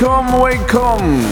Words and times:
welcome 0.00 0.42
welcome 0.42 1.22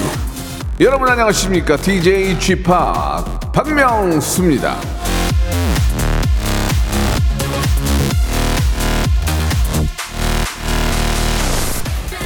여러분 0.80 1.09
안녕하십니까 1.09 1.78
DJ 1.78 2.38
지팍 2.38 3.50
박명수입니다 3.50 4.76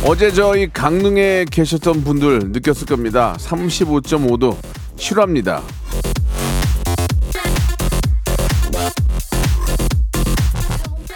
어제 0.04 0.32
저희 0.32 0.68
강릉에 0.68 1.44
계셨던 1.48 2.02
분들 2.02 2.50
느꼈을 2.50 2.88
겁니다. 2.88 3.36
35.5도 3.38 4.56
실화입니다. 4.96 5.62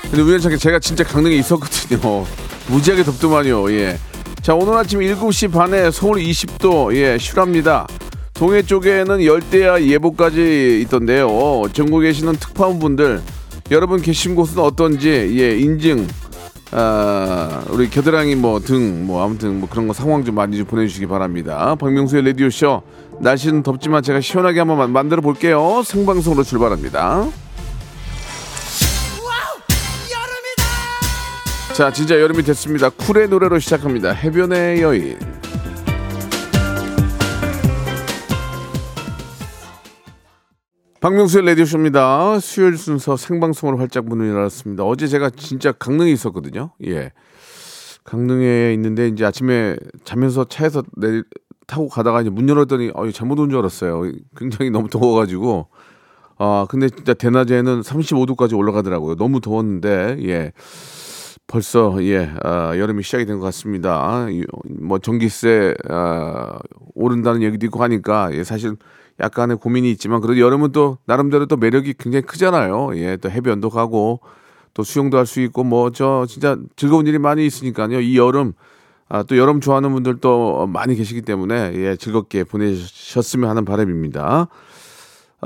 근데 0.02 0.22
우연찮게 0.22 0.56
제가 0.56 0.78
진짜 0.78 1.02
강릉에 1.02 1.34
있었거든요. 1.34 2.24
무지하게 2.70 3.02
덥더만요. 3.02 3.72
예. 3.72 3.98
자, 4.46 4.54
오늘 4.54 4.74
아침 4.74 5.00
7시 5.00 5.50
반에 5.50 5.90
서울 5.90 6.18
20도, 6.18 6.94
예, 6.94 7.18
실화입니다. 7.18 7.84
동해 8.32 8.62
쪽에는 8.62 9.24
열대야 9.24 9.82
예보까지 9.82 10.82
있던데요. 10.82 11.64
전국에 11.72 12.06
계시는 12.06 12.34
특파원분들, 12.34 13.22
여러분 13.72 14.00
계신 14.00 14.36
곳은 14.36 14.60
어떤지, 14.60 15.08
예, 15.36 15.58
인증, 15.58 16.06
아, 16.70 17.64
우리 17.70 17.90
겨드랑이 17.90 18.36
뭐 18.36 18.60
등 18.60 19.04
뭐 19.04 19.24
아무튼 19.24 19.58
뭐 19.58 19.68
그런 19.68 19.88
거 19.88 19.92
상황 19.92 20.24
좀 20.24 20.36
많이 20.36 20.56
좀 20.56 20.64
보내주시기 20.66 21.08
바랍니다. 21.08 21.74
박명수의 21.74 22.24
라디오 22.26 22.48
쇼 22.48 22.82
날씨는 23.20 23.64
덥지만 23.64 24.04
제가 24.04 24.20
시원하게 24.20 24.60
한번 24.60 24.92
만들어 24.92 25.22
볼게요. 25.22 25.82
생방송으로 25.84 26.44
출발합니다. 26.44 27.26
자, 31.76 31.92
진짜 31.92 32.18
여름이 32.18 32.42
됐습니다. 32.42 32.88
쿨의 32.88 33.28
노래로 33.28 33.58
시작합니다. 33.58 34.10
해변의 34.12 34.80
여인. 34.80 35.18
박명수의 41.00 41.44
라디오쇼입니다. 41.46 42.40
수요일 42.40 42.76
순서 42.78 43.16
생방송으로 43.16 43.78
활짝 43.78 44.06
문을 44.06 44.28
열었습니다. 44.28 44.82
어제 44.84 45.06
제가 45.06 45.30
진짜 45.30 45.70
강릉에 45.72 46.10
있었거든요. 46.10 46.70
예. 46.86 47.12
강릉에 48.04 48.72
있는데 48.74 49.08
이제 49.08 49.24
아침에 49.24 49.76
자면서 50.04 50.44
차에서 50.44 50.82
내 50.96 51.22
타고 51.66 51.88
가다가 51.88 52.22
이제 52.22 52.30
문 52.30 52.48
열었더니 52.48 52.92
어, 52.94 53.10
잘못 53.10 53.38
온 53.38 53.50
줄 53.50 53.58
알았어요. 53.58 54.10
굉장히 54.36 54.70
너무 54.70 54.88
더워가지고. 54.88 55.68
아, 56.38 56.66
근데 56.68 56.88
진짜 56.88 57.14
대낮에는 57.14 57.80
35도까지 57.80 58.56
올라가더라고요. 58.56 59.16
너무 59.16 59.40
더웠는데, 59.40 60.18
예. 60.24 60.52
벌써, 61.48 61.96
예, 62.02 62.30
아, 62.42 62.76
여름이 62.76 63.02
시작이 63.04 63.24
된 63.24 63.38
것 63.38 63.44
같습니다. 63.46 63.94
아, 64.02 64.26
뭐, 64.80 64.98
전기세, 64.98 65.74
아, 65.88 66.58
오른다는 66.94 67.42
얘기도 67.42 67.66
있고 67.66 67.82
하니까, 67.84 68.30
예, 68.32 68.42
사실 68.42 68.76
약간의 69.20 69.58
고민이 69.58 69.90
있지만 69.92 70.20
그래도 70.20 70.40
여름은 70.40 70.72
또 70.72 70.98
나름대로 71.06 71.46
또 71.46 71.56
매력이 71.56 71.94
굉장히 71.98 72.22
크잖아요. 72.26 72.96
예, 72.98 73.16
또 73.16 73.30
해변도 73.30 73.70
가고 73.70 74.20
또 74.74 74.82
수영도 74.82 75.16
할 75.18 75.24
수 75.26 75.40
있고 75.40 75.64
뭐 75.64 75.90
저 75.90 76.26
진짜 76.28 76.58
즐거운 76.76 77.06
일이 77.06 77.18
많이 77.18 77.46
있으니까요. 77.46 78.00
이 78.00 78.18
여름 78.18 78.52
아, 79.08 79.22
또 79.22 79.38
여름 79.38 79.60
좋아하는 79.62 79.92
분들도 79.92 80.66
많이 80.66 80.96
계시기 80.96 81.22
때문에 81.22 81.72
예, 81.76 81.96
즐겁게 81.96 82.44
보내셨으면 82.44 83.48
하는 83.48 83.64
바람입니다. 83.64 84.48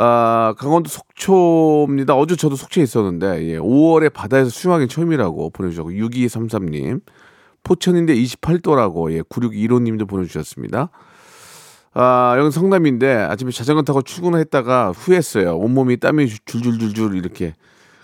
아, 0.02 0.54
강원도 0.56 0.88
속초입니다. 0.88 2.16
어제 2.16 2.34
저도 2.34 2.56
속초에 2.56 2.82
있었는데 2.82 3.44
예, 3.50 3.58
5월에 3.58 4.10
바다에서 4.10 4.48
수영하기 4.48 4.88
처음이라고 4.88 5.50
보내주셨고 5.50 5.90
6233님 5.90 7.02
포천인데 7.62 8.14
28도라고 8.14 9.12
예, 9.12 9.20
9615님도 9.20 10.08
보내주셨습니다. 10.08 10.88
아, 11.92 12.34
여기 12.38 12.50
성남인데 12.50 13.12
아침에 13.12 13.50
자전거 13.50 13.82
타고 13.82 14.00
출근을 14.00 14.40
했다가 14.40 14.92
후회했어요. 14.92 15.58
온몸이 15.58 15.98
땀이 15.98 16.28
줄줄줄줄 16.46 17.14
이렇게. 17.14 17.54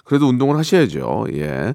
그래도 0.05 0.29
운동을 0.29 0.59
하셔야죠. 0.59 1.29
예. 1.33 1.75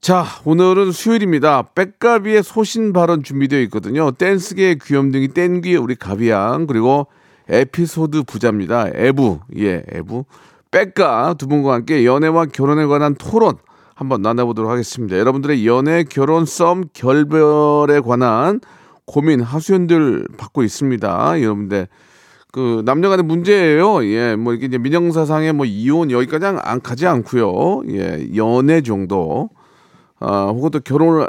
자, 0.00 0.24
오늘은 0.44 0.92
수요일입니다. 0.92 1.70
백가비의 1.74 2.44
소신 2.44 2.92
발언 2.92 3.24
준비되어 3.24 3.58
있거든요. 3.62 4.12
댄스계의 4.12 4.78
귀염둥이 4.80 5.28
땡귀 5.28 5.74
우리 5.74 5.96
가비양 5.96 6.68
그리고 6.68 7.08
에피소드 7.50 8.22
부자입니다. 8.22 8.88
에부. 8.94 9.40
예, 9.58 9.82
에부. 9.88 10.24
백가 10.70 11.34
두 11.34 11.48
분과 11.48 11.74
함께 11.74 12.06
연애와 12.06 12.46
결혼에 12.46 12.86
관한 12.86 13.14
토론 13.16 13.56
한번 13.94 14.22
나눠보도록 14.22 14.70
하겠습니다. 14.70 15.18
여러분들의 15.18 15.66
연애, 15.66 16.04
결혼, 16.04 16.46
썸, 16.46 16.84
결별에 16.94 18.00
관한 18.00 18.60
고민 19.04 19.40
하수연들 19.40 20.28
받고 20.38 20.62
있습니다. 20.62 21.42
여러분들 21.42 21.88
그 22.52 22.82
남녀 22.84 23.08
간의 23.08 23.24
문제예요. 23.24 24.04
예, 24.06 24.36
뭐 24.36 24.54
이게 24.54 24.66
이제 24.66 24.78
민영사상의 24.78 25.52
뭐 25.52 25.66
이혼 25.66 26.10
여기까지 26.10 26.46
안 26.46 26.80
가지 26.80 27.06
않고요. 27.06 27.82
예, 27.90 28.28
연애 28.36 28.80
정도. 28.80 29.50
아, 30.20 30.46
혹은 30.46 30.70
또 30.70 30.80
결혼을 30.80 31.28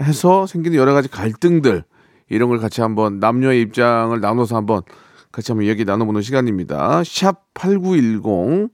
해서 0.00 0.46
생기는 0.46 0.76
여러 0.76 0.92
가지 0.92 1.08
갈등들 1.08 1.84
이런 2.28 2.48
걸 2.48 2.58
같이 2.58 2.80
한번 2.80 3.20
남녀의 3.20 3.60
입장을 3.62 4.18
나눠서 4.20 4.56
한번 4.56 4.82
같이 5.32 5.50
한번 5.50 5.66
얘기 5.66 5.84
나눠보는 5.84 6.22
시간입니다. 6.22 7.02
샵 7.04 7.52
8910 7.54 8.70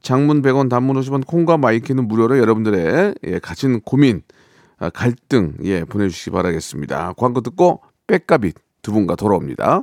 장문 0.00 0.42
100원 0.42 0.68
단문 0.68 0.98
50원 1.00 1.26
콩과 1.26 1.58
마이키는 1.58 2.08
무료로 2.08 2.38
여러분들의 2.38 3.14
예, 3.24 3.38
가진 3.38 3.80
고민 3.80 4.22
아, 4.78 4.90
갈등 4.90 5.54
예 5.64 5.84
보내주시기 5.84 6.30
바라겠습니다. 6.30 7.14
광고 7.16 7.40
듣고 7.40 7.82
백가빗 8.06 8.54
두 8.80 8.92
분과 8.92 9.16
돌아옵니다. 9.16 9.82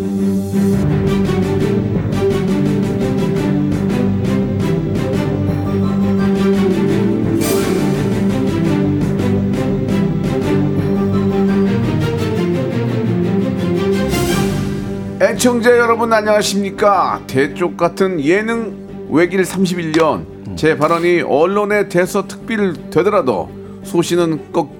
애청자 15.21 15.77
여러분 15.77 16.11
안녕하십니까 16.11 17.21
대쪽 17.27 17.77
같은 17.77 18.19
예능 18.25 19.07
외길 19.11 19.43
31년 19.43 20.57
제 20.57 20.75
발언이 20.75 21.21
언론의 21.21 21.89
대서 21.89 22.27
특필 22.27 22.89
되더라도 22.89 23.47
소신은 23.83 24.51
꺾, 24.51 24.71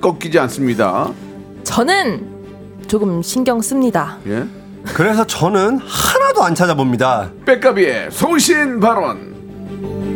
꺾이지 0.00 0.36
않습니다 0.40 1.12
저는 1.62 2.26
조금 2.88 3.22
신경 3.22 3.60
씁니다. 3.60 4.18
예? 4.26 4.44
그래서 4.82 5.24
저는 5.24 5.78
하나도 5.78 6.42
안 6.42 6.56
찾아봅니다. 6.56 7.30
백가비의 7.46 8.10
소신 8.10 8.80
발언 8.80 10.13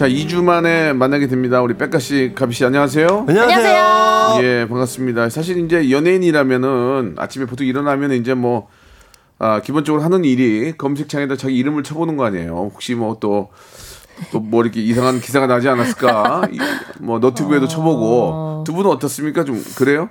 자 0.00 0.08
2주 0.08 0.42
만에 0.42 0.94
만나게 0.94 1.26
됩니다 1.26 1.60
우리 1.60 1.74
백가 1.74 1.98
씨 1.98 2.32
가비 2.34 2.54
씨 2.54 2.64
안녕하세요 2.64 3.26
안녕하세요. 3.28 4.38
예, 4.42 4.66
반갑습니다. 4.66 5.28
사실 5.28 5.62
이제 5.62 5.90
연예인이라면은 5.90 7.16
아침에 7.18 7.44
보통 7.44 7.66
일어나면 7.66 8.12
이제 8.12 8.32
뭐 8.32 8.68
아, 9.38 9.60
기본적으로 9.60 10.02
하는 10.02 10.24
일이 10.24 10.72
검색창에다 10.78 11.36
자기 11.36 11.54
이름을 11.58 11.82
쳐보는 11.82 12.16
거 12.16 12.24
아니에요. 12.24 12.70
혹시 12.72 12.94
뭐또 12.94 13.50
또뭐 14.32 14.62
이렇게 14.62 14.80
이상한 14.80 15.20
기사가 15.20 15.46
나지 15.46 15.68
않았을까? 15.68 16.48
이, 16.50 16.58
뭐 17.00 17.18
너튜브에도 17.18 17.68
쳐보고 17.68 18.64
두 18.64 18.72
분은 18.72 18.90
어떻습니까? 18.90 19.44
좀 19.44 19.62
그래요? 19.76 20.08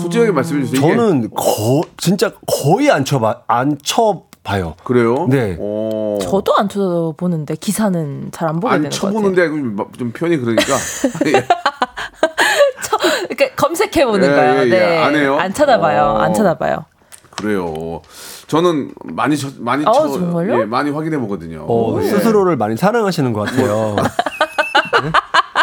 솔직하게 0.00 0.30
말씀해 0.30 0.64
주세요. 0.64 0.80
저는 0.80 1.28
거 1.28 1.82
진짜 1.98 2.32
거의 2.46 2.90
안 2.90 3.04
쳐봐 3.04 3.42
안 3.48 3.76
쳐 3.82 4.22
봐요. 4.44 4.74
그래요? 4.84 5.26
네. 5.28 5.56
어, 5.60 6.18
저도 6.20 6.54
안 6.56 6.68
쳐보는데 6.68 7.54
기사는 7.56 8.30
잘 8.32 8.48
안 8.48 8.58
보게 8.60 8.74
안 8.74 8.82
되는 8.82 8.90
것 8.90 8.96
같아요. 9.00 9.12
쳐보는데 9.12 9.46
좀, 9.48 9.76
좀 9.98 10.12
표현이 10.12 10.36
그러니까 10.38 10.64
예. 11.26 11.32
저, 12.82 12.96
그러니까 13.28 13.54
검색해 13.56 14.04
보는 14.04 14.28
예, 14.30 14.34
거예요. 14.34 14.52
예, 14.54 14.64
예. 14.66 14.68
네. 14.70 14.98
안 14.98 15.14
해요? 15.14 15.36
안 15.38 15.54
찾아봐요. 15.54 16.02
어. 16.02 16.18
안 16.18 16.34
찾아봐요. 16.34 16.84
그래요. 17.30 18.02
저는 18.48 18.92
많이 19.04 19.36
쳐- 19.36 19.48
많이 19.58 19.84
어, 19.86 19.92
쳐- 19.92 20.08
정말요? 20.08 20.60
예, 20.60 20.64
많이 20.64 20.90
확인해 20.90 21.18
보거든요. 21.18 21.64
어, 21.68 21.98
예. 22.02 22.06
스스로를 22.08 22.56
많이 22.56 22.76
사랑하시는 22.76 23.32
것 23.32 23.48
같아요. 23.48 23.96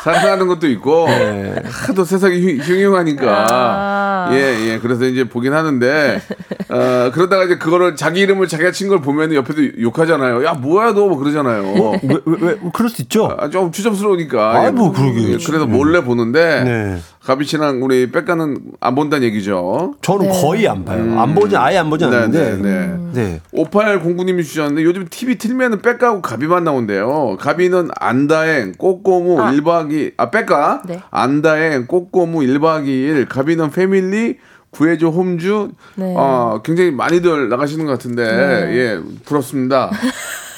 사랑하는 0.04 0.48
것도 0.48 0.68
있고 0.70 1.08
네. 1.08 1.56
하도 1.66 2.04
세상이 2.06 2.40
흉- 2.42 2.60
흉흉하니까 2.62 3.48
아. 3.50 4.30
예예 4.34 4.80
그래서 4.80 5.06
이제 5.06 5.24
보긴 5.28 5.54
하는데 5.54 6.22
어, 6.70 7.12
그러다가 7.14 7.44
이제 7.46 7.58
그거를 7.58 7.96
자기 7.96 8.22
이름을 8.22 8.48
자기가 8.48 8.72
친 8.72 8.90
걸 8.90 9.02
보면 9.02 9.34
옆에서 9.36 9.60
욕하잖아요. 9.82 10.44
야 10.46 10.54
뭐야 10.54 10.94
너 10.94 11.10
뭐 11.10 11.18
그러잖아요. 11.18 11.92
왜, 12.04 12.18
왜, 12.26 12.38
왜, 12.42 12.58
그럴 12.74 12.90
수 12.90 13.02
있죠. 13.04 13.36
아, 13.40 13.50
좀 13.50 13.72
추접스러우니까. 13.72 14.52
아이, 14.56 14.66
예, 14.68 14.72
뭐 14.72 14.92
그러게. 14.92 15.34
예, 15.34 15.38
그래서 15.46 15.66
몰래 15.68 16.04
보는데 16.04 16.64
네. 16.64 16.98
가비 17.24 17.46
씨랑 17.46 17.84
우리 17.84 18.12
백가는 18.12 18.58
안 18.80 18.96
본다는 18.96 19.28
얘기죠. 19.28 19.96
저는 20.02 20.30
거의 20.30 20.68
안 20.68 20.86
봐요. 20.86 21.20
안 21.20 21.36
보지, 21.36 21.58
아예 21.58 21.78
안 21.78 21.90
보지 21.90 22.06
네, 22.08 22.16
않는데. 22.16 22.58
네, 22.58 22.62
네. 22.62 22.98
네. 23.14 23.42
5809님이 23.54 24.44
주셨는데 24.44 24.84
요즘 24.84 25.06
TV 25.10 25.38
틀면은 25.38 25.82
백가하고 25.82 26.22
가비만 26.22 26.64
나온대요. 26.64 27.38
가비는 27.40 27.90
안다행, 28.00 28.74
꼬꼬무 28.78 29.36
1박 29.36 29.90
2일, 29.92 30.14
아, 30.18 30.30
백가? 30.30 30.84
네. 30.88 31.02
안다행, 31.12 31.88
꼬꼬무 31.88 32.40
1박 32.40 32.86
2일, 32.86 33.28
가비는 33.28 33.72
패밀리, 33.72 34.38
구해줘 34.72 35.10
홈주, 35.10 35.72
네. 35.96 36.14
어, 36.16 36.62
굉장히 36.64 36.92
많이들 36.92 37.50
나가시는 37.50 37.86
것 37.86 37.92
같은데, 37.92 38.24
예, 38.24 39.00
부럽습니다. 39.26 39.92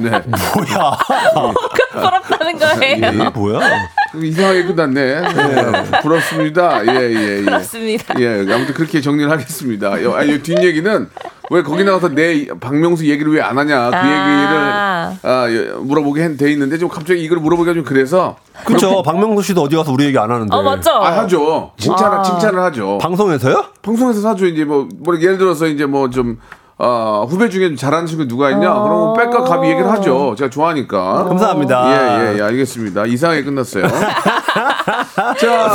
네. 0.00 0.10
뭐야. 0.10 0.98
부럽다는 1.92 2.58
거예요. 2.58 2.96
이게 2.96 3.28
뭐야? 3.30 3.60
이상하게 4.22 4.64
끝났네. 4.64 5.20
네. 5.20 6.00
부럽습니다. 6.02 6.86
예, 6.86 7.10
예, 7.10 7.38
예. 7.38 7.42
부럽습니다. 7.42 8.14
예, 8.20 8.46
아무튼 8.52 8.74
그렇게 8.74 9.00
정리를 9.00 9.30
하겠습니다. 9.30 10.02
요- 10.02 10.14
아니, 10.14 10.40
뒷얘기는 10.42 11.08
왜 11.50 11.62
거기 11.62 11.84
나가서 11.84 12.08
내 12.10 12.46
박명수 12.60 13.06
얘기를 13.06 13.32
왜 13.32 13.40
안 13.42 13.58
하냐. 13.58 13.90
그 13.90 13.96
아. 13.96 15.16
얘기를 15.16 15.30
아, 15.30 15.46
예, 15.50 15.72
물어보게 15.78 16.22
한- 16.22 16.36
돼 16.36 16.50
있는데 16.52 16.78
좀 16.78 16.88
갑자기 16.88 17.22
이걸 17.22 17.38
물어보기가 17.38 17.74
좀 17.74 17.84
그래서 17.84 18.36
그쵸. 18.64 19.02
박명수 19.02 19.42
씨도 19.42 19.62
어디 19.62 19.76
가서 19.76 19.92
우리 19.92 20.04
얘기 20.06 20.18
안 20.18 20.30
하는데. 20.30 20.54
어 20.54 20.62
맞죠? 20.62 20.90
아, 20.92 21.18
하죠. 21.18 21.72
칭찬, 21.78 22.12
아. 22.12 22.22
칭찬을 22.22 22.58
하죠. 22.60 22.98
방송에서요? 23.00 23.64
방송에서 23.82 24.28
하죠. 24.30 24.46
이제 24.46 24.64
뭐, 24.64 24.88
뭐 24.98 25.14
예를 25.20 25.38
들어서 25.38 25.66
이제 25.66 25.84
뭐 25.86 26.08
좀 26.10 26.38
어, 26.78 27.26
후배 27.28 27.48
중에 27.48 27.68
좀 27.68 27.76
잘하는 27.76 28.06
친구 28.06 28.28
누가 28.28 28.50
있냐? 28.50 28.70
어. 28.74 28.82
그러면 28.82 29.14
백과 29.14 29.44
갑이 29.44 29.68
얘기를 29.70 29.90
하죠. 29.92 30.34
제가 30.36 30.50
좋아하니까. 30.50 31.24
감사합니다. 31.24 31.86
예, 31.90 32.34
예, 32.34 32.38
예, 32.38 32.42
알겠습니다. 32.42 33.06
이상하게 33.06 33.44
끝났어요. 33.44 33.86
자, 35.38 35.70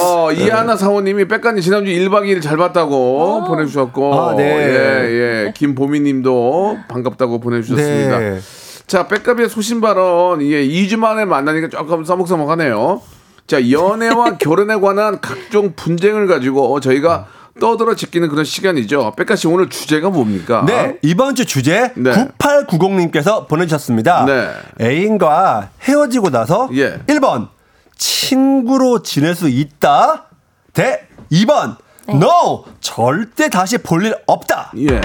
어, 0.00 0.30
이하나 0.32 0.76
사모님이 0.76 1.26
백가님 1.26 1.60
지난주 1.60 1.90
1박 1.90 2.22
2일 2.22 2.40
잘 2.40 2.56
봤다고 2.56 3.44
보내주셨고, 3.48 4.14
아, 4.14 4.34
네. 4.36 4.44
예, 4.44 5.46
예, 5.46 5.52
김보미님도 5.56 6.78
반갑다고 6.88 7.40
보내주셨습니다. 7.40 8.18
네. 8.20 8.38
자, 8.86 9.08
백가비의 9.08 9.48
소신 9.48 9.80
발언, 9.80 10.40
예, 10.42 10.64
2주 10.64 10.96
만에 10.98 11.24
만나니까 11.24 11.68
조금 11.68 12.04
써먹써먹하네요. 12.04 13.00
자, 13.48 13.70
연애와 13.70 14.36
결혼에 14.38 14.76
관한 14.76 15.20
각종 15.20 15.72
분쟁을 15.74 16.28
가지고 16.28 16.78
저희가 16.78 17.26
떠들어 17.60 17.94
지키는 17.94 18.28
그런 18.28 18.44
시간이죠. 18.44 19.12
백가 19.16 19.36
씨 19.36 19.46
오늘 19.46 19.68
주제가 19.70 20.10
뭡니까? 20.10 20.64
네, 20.66 20.98
이번 21.02 21.34
주 21.34 21.44
주제 21.46 21.92
네. 21.96 22.28
9890님께서 22.38 23.46
보내주셨습니다. 23.48 24.24
네. 24.24 24.50
애인과 24.80 25.70
헤어지고 25.82 26.30
나서 26.30 26.68
예. 26.74 26.98
1번 27.06 27.48
친구로 27.96 29.02
지낼 29.02 29.34
수 29.34 29.48
있다 29.48 30.26
대 30.72 31.06
2번 31.30 31.76
no 32.08 32.64
절대 32.80 33.48
다시 33.48 33.78
볼 33.78 34.04
일 34.04 34.14
없다. 34.26 34.72
예. 34.78 35.00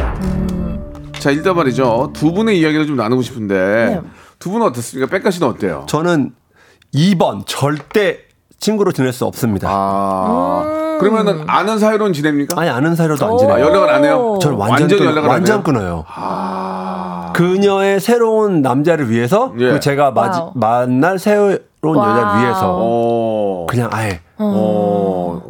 자, 1.19 1.31
일단 1.31 1.55
말이죠. 1.55 2.11
두 2.13 2.31
분의 2.33 2.59
이야기를 2.59 2.87
좀 2.87 2.95
나누고 2.95 3.21
싶은데 3.21 3.55
네. 3.55 4.01
두 4.39 4.49
분은 4.51 4.65
어떻습니까? 4.67 5.09
백가 5.11 5.31
씨는 5.31 5.47
어때요? 5.47 5.85
저는 5.87 6.33
2번 6.93 7.43
절대 7.45 8.19
친구로 8.59 8.91
지낼 8.91 9.13
수 9.13 9.25
없습니다. 9.25 9.67
아, 9.69 10.63
그러면은 10.99 11.43
아는 11.47 11.79
사이로는 11.79 12.13
지냅니까? 12.13 12.59
아니 12.59 12.69
아는 12.69 12.95
사이로도 12.95 13.25
안 13.25 13.31
오. 13.31 13.37
지내요. 13.37 13.55
아, 13.55 13.59
연락을 13.61 13.89
안 13.89 14.03
해요? 14.05 14.37
저는 14.41 14.57
완전, 14.57 14.81
완전 14.81 14.99
끊, 14.99 15.05
연락을 15.07 15.29
완전 15.29 15.53
안 15.53 15.57
해요? 15.59 15.63
끊어요. 15.63 16.05
아, 16.13 17.31
그녀의 17.35 17.99
새로운 17.99 18.61
남자를 18.61 19.09
위해서 19.09 19.51
예. 19.55 19.59
그리고 19.65 19.79
제가 19.79 20.11
마지. 20.11 20.39
만날 20.55 21.17
새로운. 21.19 21.59
여자를 21.81 22.41
위해서 22.41 22.75
어, 22.77 23.65
그냥 23.69 23.89
아예 23.93 24.19
어, 24.37 25.41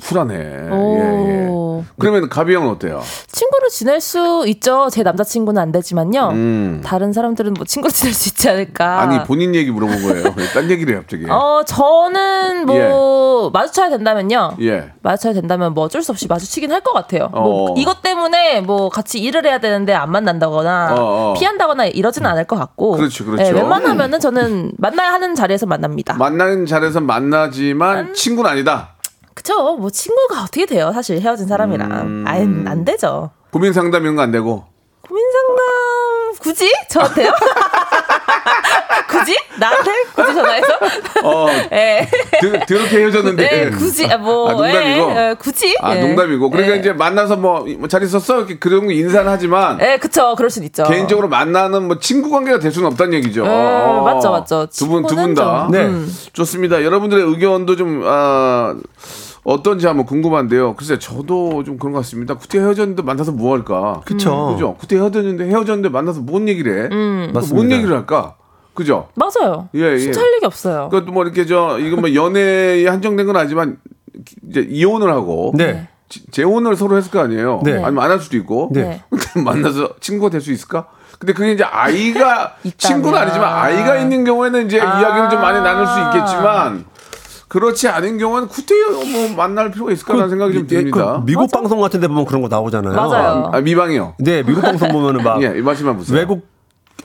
쿨하네. 0.00 0.68
오. 0.70 0.96
예, 0.96 1.48
예. 1.80 1.92
그러면 1.98 2.28
가비 2.28 2.54
형은 2.54 2.68
어때요? 2.70 3.00
친구로 3.28 3.68
지낼 3.68 4.00
수 4.00 4.44
있죠. 4.46 4.88
제 4.90 5.02
남자친구는 5.02 5.60
안 5.60 5.72
되지만요. 5.72 6.28
음. 6.32 6.82
다른 6.84 7.12
사람들은 7.12 7.54
뭐 7.54 7.64
친구로 7.64 7.90
지낼 7.90 8.12
수 8.14 8.28
있지 8.28 8.48
않을까. 8.50 9.00
아니 9.00 9.24
본인 9.24 9.54
얘기 9.54 9.70
물어본 9.70 10.02
거예요. 10.02 10.34
왜딴 10.36 10.70
얘기를 10.70 10.96
갑자기. 10.96 11.24
어, 11.28 11.62
저는 11.66 12.66
뭐 12.66 13.50
마주쳐야 13.50 13.88
된다면요. 13.90 14.56
예. 14.60 14.92
마주쳐야 15.02 15.32
된다면 15.32 15.72
뭐 15.74 15.84
어쩔 15.84 16.02
수 16.02 16.12
없이 16.12 16.26
마주치긴 16.28 16.70
할 16.70 16.82
것 16.82 16.92
같아요. 16.94 17.28
어. 17.32 17.40
뭐 17.42 17.74
이것 17.78 18.02
때문에 18.02 18.60
뭐 18.60 18.88
같이 18.88 19.20
일을 19.20 19.46
해야 19.46 19.58
되는데 19.58 19.94
안 19.94 20.10
만난다거나 20.10 20.94
어, 20.94 20.96
어. 21.30 21.34
피한다거나 21.38 21.86
이러지는 21.86 22.28
않을 22.30 22.44
것 22.44 22.56
같고. 22.58 22.96
그렇죠, 22.96 23.24
그렇죠. 23.24 23.42
네, 23.42 23.50
웬만하면은 23.52 24.18
저는 24.18 24.72
만나야 24.78 25.12
하는 25.12 25.34
자리에서 25.36 25.66
만납니다. 25.66 26.14
만나는 26.14 26.66
자리에서 26.66 27.00
만나지만 27.00 28.14
친구는 28.14 28.50
아니다. 28.50 28.91
그쵸? 29.34 29.76
뭐 29.76 29.90
친구가 29.90 30.42
어떻게 30.42 30.66
돼요? 30.66 30.90
사실 30.92 31.20
헤어진 31.20 31.46
사람이랑. 31.46 31.90
음. 31.90 32.24
안, 32.26 32.64
안 32.68 32.84
되죠. 32.84 33.30
고민 33.50 33.72
상담 33.72 34.02
이런 34.02 34.16
거 34.16 34.22
안 34.22 34.30
되고. 34.30 34.64
고민 35.06 35.24
상담 35.32 35.64
굳이 36.40 36.72
저한테요? 36.90 37.30
굳이 39.08 39.36
나한테 39.58 39.90
굳이 40.14 40.34
전화해서? 40.34 40.66
어, 41.22 41.46
예. 41.72 42.08
드, 42.40 42.50
더럽게 42.66 42.96
헤어졌는데. 42.98 43.42
네, 43.50 43.70
굳이 43.70 44.06
아, 44.06 44.16
뭐 44.16 44.48
아, 44.48 44.52
농담이고. 44.52 45.10
예, 45.10 45.28
예, 45.30 45.34
굳이? 45.38 45.76
아, 45.80 45.94
예. 45.96 46.00
농담이고. 46.00 46.50
그러니까 46.50 46.76
예. 46.76 46.80
이제 46.80 46.92
만나서 46.92 47.36
뭐, 47.36 47.64
뭐잘 47.78 48.02
있었어? 48.02 48.38
이렇게 48.38 48.58
그런 48.58 48.86
거 48.86 48.92
인사는 48.92 49.30
하지만 49.30 49.78
예, 49.82 49.98
그쵸. 49.98 50.34
그럴 50.36 50.50
순 50.50 50.64
있죠. 50.64 50.84
개인적으로 50.84 51.28
만나는 51.28 51.86
뭐 51.86 51.98
친구 51.98 52.30
관계가 52.30 52.58
될 52.58 52.72
수는 52.72 52.88
없다는 52.88 53.14
얘기죠. 53.14 53.44
예, 53.44 53.48
어. 53.48 54.02
맞죠, 54.04 54.30
맞죠. 54.30 54.66
두 54.72 54.88
분, 54.88 55.02
두분 55.06 55.08
친구는 55.08 55.34
다. 55.34 55.62
좀, 55.64 55.72
네. 55.72 55.84
음. 55.86 56.16
좋습니다. 56.32 56.82
여러분들의 56.82 57.24
의견도 57.24 57.76
좀, 57.76 58.02
아, 58.06 58.74
어떤지 59.44 59.86
한번 59.86 60.06
궁금한데요. 60.06 60.74
글쎄, 60.76 60.98
저도 60.98 61.64
좀 61.64 61.76
그런 61.78 61.92
것 61.92 61.98
같습니다. 62.00 62.34
구태 62.34 62.58
헤어졌는데 62.60 63.02
만나서 63.02 63.32
뭐 63.32 63.54
할까? 63.54 64.00
그쵸. 64.04 64.52
그죠? 64.54 64.74
구태 64.78 64.96
헤어졌는데 64.96 65.46
헤어졌는데 65.46 65.88
만나서 65.88 66.20
뭔 66.20 66.48
얘기를 66.48 66.84
해? 66.84 66.88
음. 66.94 67.22
또뭔 67.28 67.32
맞습니다. 67.34 67.76
얘기를 67.76 67.96
할까? 67.96 68.36
그죠? 68.74 69.08
맞아요. 69.14 69.68
예, 69.74 69.80
예. 69.94 69.98
진짜 69.98 70.20
할 70.20 70.32
얘기 70.34 70.46
없어요. 70.46 70.88
그것도 70.90 71.12
뭐 71.12 71.24
이렇게 71.24 71.44
저, 71.44 71.78
이건 71.78 72.00
뭐 72.00 72.14
연애에 72.14 72.86
한정된 72.86 73.26
건 73.26 73.36
아니지만, 73.36 73.78
이제 74.48 74.66
이혼을 74.68 75.10
하고. 75.12 75.52
네. 75.56 75.88
지- 76.08 76.24
재혼을 76.30 76.76
서로 76.76 76.96
했을 76.96 77.10
거 77.10 77.20
아니에요. 77.20 77.62
네. 77.64 77.72
아니면 77.82 77.98
안 78.04 78.10
할 78.12 78.18
수도 78.20 78.36
있고. 78.36 78.70
네. 78.72 79.02
만나서 79.44 79.94
친구가 80.00 80.30
될 80.30 80.40
수 80.40 80.52
있을까? 80.52 80.86
근데 81.18 81.32
그게 81.32 81.52
이제 81.52 81.64
아이가. 81.64 82.54
친구는 82.78 83.18
아니지만 83.18 83.48
아이가 83.52 83.96
있는 83.96 84.24
경우에는 84.24 84.66
이제 84.66 84.80
아. 84.80 85.00
이야기를 85.00 85.30
좀 85.30 85.40
많이 85.40 85.58
나눌 85.60 85.86
수 85.86 85.98
있겠지만 86.18 86.84
그렇지 87.52 87.86
않은 87.86 88.16
경우는 88.16 88.48
구태여 88.48 88.90
뭐 89.12 89.36
만날 89.36 89.70
필요가 89.70 89.92
있을까라는 89.92 90.30
생각이 90.30 90.54
좀 90.54 90.62
예, 90.62 90.66
듭니다. 90.66 91.16
그 91.20 91.26
미국 91.26 91.50
방송 91.52 91.82
같은 91.82 92.00
데 92.00 92.08
보면 92.08 92.24
그런 92.24 92.40
거 92.40 92.48
나오잖아요. 92.48 92.94
맞아요. 92.94 93.50
아, 93.52 93.60
미방이요. 93.60 94.14
네, 94.20 94.42
미국 94.42 94.62
방송 94.62 94.88
보면은 94.88 95.22
막 95.22 95.36
예, 95.44 95.58
이 95.58 95.60
말씀만 95.60 95.98
보세요. 95.98 96.16
외국 96.18 96.46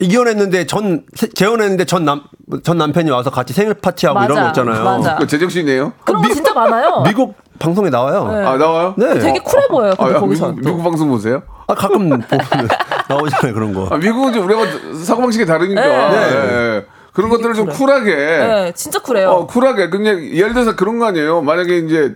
이혼했는데 0.00 0.64
전 0.66 1.02
세- 1.14 1.28
재혼했는데 1.28 1.84
전 1.84 2.04
남 2.06 2.22
전 2.64 2.78
남편이 2.78 3.10
와서 3.10 3.28
같이 3.28 3.52
생일 3.52 3.74
파티하고 3.74 4.20
이런 4.20 4.28
맞아, 4.36 4.40
거 4.40 4.48
있잖아요. 4.48 4.84
맞아. 4.84 5.16
그 5.16 5.26
제정신이에요? 5.26 5.92
그런 6.06 6.22
거 6.22 6.32
진짜 6.32 6.54
많아요. 6.54 7.02
미국 7.06 7.34
방송에 7.58 7.90
나와요. 7.90 8.26
네. 8.32 8.36
아 8.46 8.56
나와요? 8.56 8.94
네. 8.96 9.18
되게 9.18 9.38
쿨해 9.40 9.66
보여요. 9.68 9.92
아, 9.98 10.04
근데 10.04 10.14
야, 10.14 10.20
거기서. 10.20 10.48
미국, 10.52 10.64
미국 10.64 10.82
방송 10.82 11.08
보세요? 11.10 11.42
아, 11.66 11.74
가끔 11.74 12.08
보면 12.08 12.22
나오잖아요 13.10 13.52
그런 13.52 13.74
거. 13.74 13.86
아, 13.90 13.98
미국은 13.98 14.32
좀 14.32 14.46
우리가 14.46 14.62
사고방식이 15.04 15.44
다르니까 15.44 15.80
네. 16.10 16.16
예, 16.16 16.76
예. 16.76 16.86
그런 17.18 17.30
것들을 17.30 17.52
좀 17.54 17.66
쿨하게 17.66 18.14
네, 18.14 18.72
진짜 18.76 19.00
쿨해요. 19.00 19.28
어, 19.30 19.46
쿨하게. 19.48 19.90
그냥 19.90 20.22
예를 20.24 20.52
들어서 20.54 20.76
그런 20.76 21.00
거 21.00 21.06
아니에요. 21.06 21.42
만약에 21.42 21.78
이제 21.78 22.14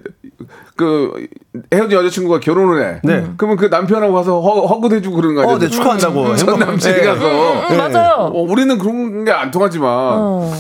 그 0.77 1.27
헤어진 1.75 1.99
여자친구가 1.99 2.39
결혼을 2.39 2.83
해. 2.85 3.01
네. 3.03 3.27
그러면 3.37 3.57
그 3.57 3.67
남편하고 3.67 4.13
가서 4.13 4.41
허, 4.41 4.61
허굿해주고 4.67 5.17
그러는 5.17 5.35
거 5.35 5.41
아니에요? 5.43 5.57
어, 5.57 5.59
네 5.59 5.69
축하한다고. 5.69 6.37
전 6.37 6.57
남친이 6.57 6.95
네. 6.95 7.05
가서. 7.05 7.69
음, 7.69 7.77
맞아요. 7.77 8.15
어, 8.33 8.43
우리는 8.43 8.79
그런 8.79 9.25
게 9.25 9.33
안 9.33 9.51
통하지만. 9.51 9.89
어. 9.91 10.55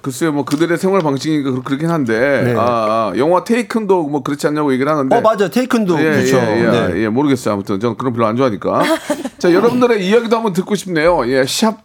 글쎄요, 0.00 0.30
뭐 0.30 0.44
그들의 0.44 0.78
생활 0.78 1.00
방식이니까 1.00 1.50
그렇- 1.50 1.62
그렇긴 1.64 1.90
한데. 1.90 2.42
네. 2.44 2.54
아, 2.56 2.60
아, 2.60 3.12
영화 3.16 3.42
테이큰도 3.42 4.04
뭐 4.04 4.22
그렇지 4.22 4.46
않냐고 4.46 4.72
얘기를 4.72 4.90
하는데. 4.92 5.14
어, 5.14 5.20
맞아요. 5.20 5.48
테이큰도 5.50 5.98
예, 5.98 6.04
그렇죠. 6.12 6.36
예, 6.36 6.60
예, 6.62 6.70
네. 6.94 7.00
예, 7.02 7.08
모르겠어요. 7.08 7.54
아무튼 7.54 7.80
저는 7.80 7.96
그런 7.96 8.12
거 8.12 8.16
별로 8.18 8.28
안 8.28 8.36
좋아하니까. 8.36 8.80
자, 9.38 9.52
여러분들의 9.52 10.06
이야기도 10.06 10.36
한번 10.36 10.52
듣고 10.52 10.76
싶네요. 10.76 11.26
예, 11.26 11.42
샵 11.44 11.78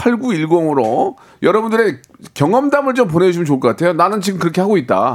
8910으로 0.00 1.16
여러분들의 1.42 1.98
경험담을 2.34 2.94
좀 2.94 3.08
보내주시면 3.08 3.44
좋을 3.46 3.60
것 3.60 3.68
같아요. 3.68 3.92
나는 3.92 4.20
지금 4.20 4.38
그렇게 4.38 4.60
하고 4.60 4.76
있다. 4.76 5.14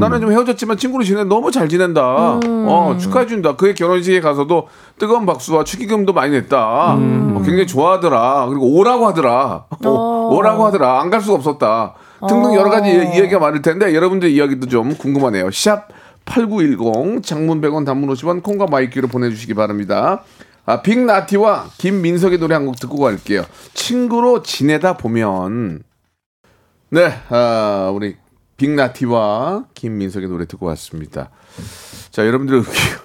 나는 0.00 0.20
좀 0.20 0.32
헤어졌지만 0.32 0.76
친구로 0.76 1.04
지내 1.04 1.24
너무 1.24 1.50
잘 1.50 1.68
지낸다. 1.68 2.02
어, 2.44 2.96
축하해준다. 2.98 3.56
그의 3.56 3.74
결혼식에 3.74 4.20
가서도 4.20 4.68
뜨거운 4.98 5.26
박수와 5.26 5.64
축의금도 5.64 6.12
많이 6.12 6.32
냈다. 6.32 6.94
어, 6.94 7.42
굉장히 7.44 7.66
좋아하더라. 7.66 8.46
그리고 8.48 8.66
오라고 8.78 9.06
하더라. 9.06 9.64
어, 9.84 10.30
오라고 10.32 10.64
하더라. 10.66 11.00
안 11.00 11.10
갈 11.10 11.20
수가 11.20 11.36
없었다. 11.36 11.94
등등 12.28 12.54
여러 12.54 12.68
가지 12.70 12.90
이- 12.90 12.94
이야기가 13.18 13.38
많을 13.38 13.62
텐데 13.62 13.94
여러분들 13.94 14.30
이야기도 14.30 14.66
좀 14.66 14.94
궁금하네요. 14.96 15.48
샵8910 15.48 17.22
장문 17.22 17.60
100원 17.60 17.84
단문 17.86 18.08
50원 18.12 18.42
콩과 18.42 18.66
마이K로 18.70 19.06
보내주시기 19.08 19.54
바랍니다. 19.54 20.22
아, 20.66 20.82
빅나티와 20.82 21.70
김민석의 21.78 22.38
노래 22.38 22.54
한 22.54 22.66
곡 22.66 22.78
듣고 22.80 22.98
갈게요. 22.98 23.44
친구로 23.74 24.42
지내다 24.42 24.96
보면 24.96 25.82
네, 26.90 27.12
아, 27.28 27.90
우리 27.94 28.16
빅나티와 28.56 29.66
김민석의 29.74 30.28
노래 30.28 30.46
듣고 30.46 30.66
왔습니다. 30.66 31.30
자, 32.10 32.26
여러분들의 32.26 32.62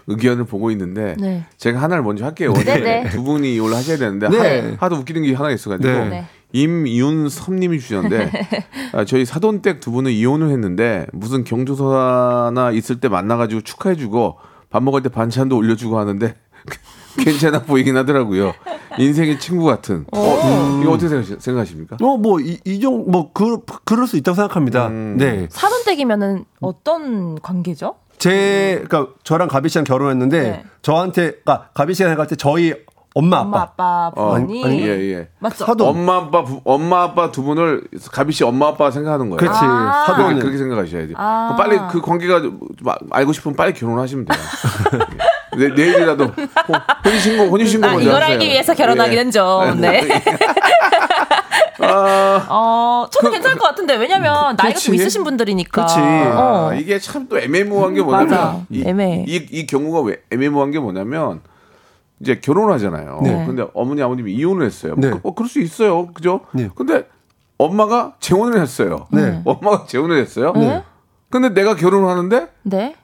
의견, 0.08 0.40
을 0.40 0.46
보고 0.46 0.72
있는데 0.72 1.16
네. 1.20 1.46
제가 1.58 1.82
하나를 1.82 2.04
먼저 2.04 2.26
할게요. 2.26 2.54
네, 2.54 2.80
네. 2.80 3.10
두 3.10 3.24
분이 3.24 3.60
오늘 3.60 3.76
하셔야 3.76 3.98
되는데 3.98 4.30
네. 4.30 4.76
하, 4.80 4.88
도 4.90 4.96
웃기는 4.96 5.22
게 5.24 5.34
하나 5.34 5.52
있어가지고 5.52 5.88
네. 5.90 6.10
네. 6.10 6.26
임윤섭님이 6.54 7.80
주셨는데 7.80 8.32
아, 8.94 9.06
저희 9.06 9.26
사돈댁 9.26 9.82
두 9.82 9.92
분은 9.92 10.12
이혼을 10.12 10.50
했는데 10.50 11.06
무슨 11.14 11.44
경조사나 11.44 12.72
있을 12.72 13.00
때 13.00 13.08
만나가지고 13.10 13.62
축하해주고 13.62 14.38
밥 14.70 14.82
먹을 14.84 15.02
때 15.04 15.10
반찬도 15.10 15.56
올려주고 15.58 16.00
하는데 16.00 16.34
괜찮아 17.18 17.62
보이긴 17.64 17.98
하더라고요. 17.98 18.54
인생의 18.98 19.40
친구 19.40 19.66
같은. 19.66 20.06
어, 20.12 20.80
이거 20.82 20.92
어떻게 20.94 21.10
생각하십니까? 21.40 21.98
어, 22.02 22.18
뭐, 22.18 22.40
이, 22.40 22.60
이 22.66 22.80
정, 22.80 23.06
뭐, 23.10 23.32
그, 23.34 23.60
그럴 23.86 24.08
수 24.08 24.18
있다고 24.18 24.36
생각합니다. 24.36 24.88
음. 24.88 25.16
네. 25.18 25.48
사돈댁이면은 25.50 26.46
어떤 26.60 27.40
관계죠? 27.42 27.96
제, 28.18 28.84
그니까, 28.88 29.08
저랑 29.24 29.48
가비 29.48 29.70
씨랑 29.70 29.84
결혼했는데, 29.86 30.42
네. 30.42 30.64
저한테, 30.82 31.32
그니까, 31.32 31.70
가비 31.74 31.94
씨랑 31.94 32.16
갈때 32.16 32.36
저희 32.36 32.74
엄마, 33.14 33.40
아빠. 33.40 33.48
엄마 33.48 33.62
아빠 33.62 34.08
어, 34.16 34.36
부모님 34.36 34.66
아니, 34.66 34.82
예, 34.84 34.88
예. 35.14 35.28
맞죠? 35.40 35.66
사돈. 35.66 35.86
엄마 35.86 36.16
아빠 36.16 36.46
부- 36.46 36.62
엄마 36.64 37.04
아빠 37.04 37.30
두 37.30 37.44
분을 37.44 37.84
가비 38.10 38.32
씨 38.32 38.46
엄마 38.46 38.68
아빠 38.70 38.90
생각하는 38.90 39.30
거예요. 39.30 39.38
그렇지. 39.38 39.60
아. 39.62 40.04
그렇게, 40.06 40.22
사돈은. 40.24 40.40
그렇게 40.40 40.58
생각하셔야지. 40.58 41.14
아. 41.18 41.54
그럼 41.54 41.58
빨리 41.58 41.92
그 41.92 42.00
관계가 42.00 42.40
좀 42.42 42.60
아- 42.86 42.96
알고 43.10 43.34
싶으면 43.34 43.58
빨리 43.58 43.74
결혼하시면 43.74 44.26
돼요. 44.26 44.40
내, 45.58 45.68
내일이라도 45.70 46.26
호- 46.26 46.34
혼인신고 47.06 47.44
혼인신고 47.46 47.86
아, 47.86 47.92
먼저 47.92 48.10
이걸 48.10 48.22
하세요. 48.22 48.34
알기 48.34 48.48
위해서 48.48 48.74
결혼하기는 48.74 49.28
예. 49.28 49.32
좀. 49.32 49.82
네. 49.82 50.02
아, 51.84 52.46
어, 52.50 53.08
저도 53.12 53.32
괜찮을 53.32 53.58
것 53.58 53.68
같은데 53.68 53.96
왜냐면 53.96 54.56
나이가 54.58 54.78
좀 54.80 54.92
그치. 54.92 54.96
있으신 54.96 55.24
분들이니까. 55.24 55.86
그치. 55.86 56.00
어. 56.00 56.70
아, 56.72 56.76
이게 56.76 57.00
참 57.00 57.28
또 57.28 57.40
애매모호한 57.40 57.94
게 57.94 58.02
뭐냐면. 58.02 58.66
이, 58.70 58.84
애매해. 58.86 59.26
이, 59.28 59.36
이 59.52 59.66
경우가 59.66 60.02
왜 60.02 60.22
애매모호한 60.32 60.72
게 60.72 60.80
뭐냐면 60.80 61.42
이제 62.20 62.40
결혼하잖아요. 62.40 63.20
네. 63.24 63.46
근데 63.46 63.66
어머니 63.74 64.02
아버님이 64.04 64.34
이혼을 64.34 64.66
했어요. 64.66 64.96
네. 64.98 65.10
그, 65.12 65.20
어, 65.24 65.34
그럴 65.34 65.50
수 65.50 65.60
있어요. 65.60 66.08
그죠? 66.14 66.42
네. 66.52 66.70
근데 66.76 67.06
엄마가 67.58 68.16
재혼을 68.20 68.60
했어요. 68.62 69.08
네. 69.12 69.42
엄마가 69.46 69.86
재혼을 69.88 70.18
했어요. 70.18 70.54
네. 70.56 70.84
근데 71.30 71.50
내가 71.50 71.76
결혼을 71.76 72.10
하는데 72.10 72.48
네. 72.64 72.96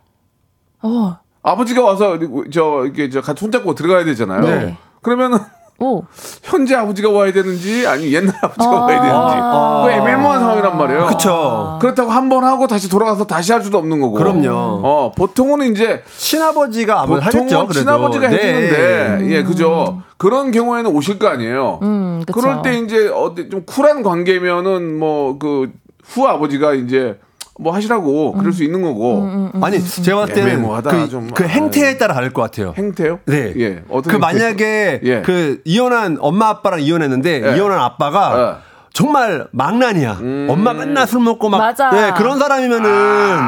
어. 0.81 1.17
아버지가 1.51 1.83
와서 1.83 2.17
저 2.51 2.83
이렇게 2.85 3.09
저 3.09 3.21
같이 3.21 3.39
손잡고 3.41 3.75
들어가야 3.75 4.03
되잖아요. 4.05 4.41
네. 4.41 4.77
그러면은 5.01 5.39
오. 5.79 6.03
현재 6.43 6.73
아버지가 6.75 7.11
와야 7.11 7.31
되는지 7.31 7.85
아니 7.85 8.11
옛날 8.11 8.33
아버지가 8.41 8.65
아. 8.65 8.79
와야 8.81 8.99
되는지 8.99 9.95
그 9.99 10.01
애매모호한 10.09 10.39
상황이란 10.39 10.77
말이에요. 10.77 11.05
그쵸. 11.05 11.77
그렇다고 11.79 12.09
한 12.09 12.29
번 12.29 12.43
하고 12.43 12.65
다시 12.67 12.89
돌아가서 12.89 13.25
다시 13.27 13.51
할 13.53 13.61
수도 13.61 13.77
없는 13.77 14.01
거고. 14.01 14.15
그럼요. 14.15 14.49
어 14.83 15.11
보통은 15.15 15.71
이제 15.71 16.01
친아버지가 16.17 17.05
보통은 17.05 17.21
하겠죠. 17.53 17.67
친아버지가 17.71 18.27
네. 18.29 18.35
해주는데 18.37 19.35
예 19.35 19.43
그죠. 19.43 20.01
그런 20.17 20.51
경우에는 20.51 20.89
오실 20.91 21.19
거 21.19 21.27
아니에요. 21.27 21.79
음. 21.83 22.23
그럴 22.33 22.63
때 22.63 22.73
이제 22.79 23.07
어디 23.09 23.47
좀 23.49 23.63
쿨한 23.65 24.01
관계면은 24.03 24.97
뭐 24.99 25.37
그 25.37 25.71
후 26.09 26.25
아버지가 26.25 26.73
이제 26.73 27.19
뭐 27.59 27.73
하시라고 27.73 28.33
그럴 28.33 28.53
수 28.53 28.63
있는 28.63 28.81
거고 28.81 29.49
아니, 29.61 29.83
제가 29.83 30.21
봤을 30.21 30.35
때는 30.35 30.51
애매모호하다, 30.51 30.89
그, 30.91 31.09
좀. 31.09 31.29
그 31.33 31.43
행태에 31.43 31.97
따라 31.97 32.13
다를 32.13 32.31
것 32.31 32.41
같아요. 32.43 32.73
행태요? 32.77 33.19
네. 33.25 33.53
예. 33.57 33.83
어떤 33.89 34.13
그? 34.13 34.17
만약에 34.17 35.01
예. 35.03 35.21
그 35.23 35.61
이혼한 35.65 36.17
엄마 36.19 36.49
아빠랑 36.49 36.81
이혼했는데 36.81 37.51
예. 37.51 37.55
이혼한 37.55 37.79
아빠가 37.79 38.33
예. 38.37 38.43
음. 38.43 38.67
정말 38.93 39.47
망난이야. 39.51 40.19
엄마 40.49 40.73
맨날 40.73 41.05
술 41.07 41.21
먹고 41.21 41.49
막 41.49 41.59
맞아. 41.59 41.91
네, 41.91 42.13
그런 42.17 42.39
사람이면은 42.39 42.89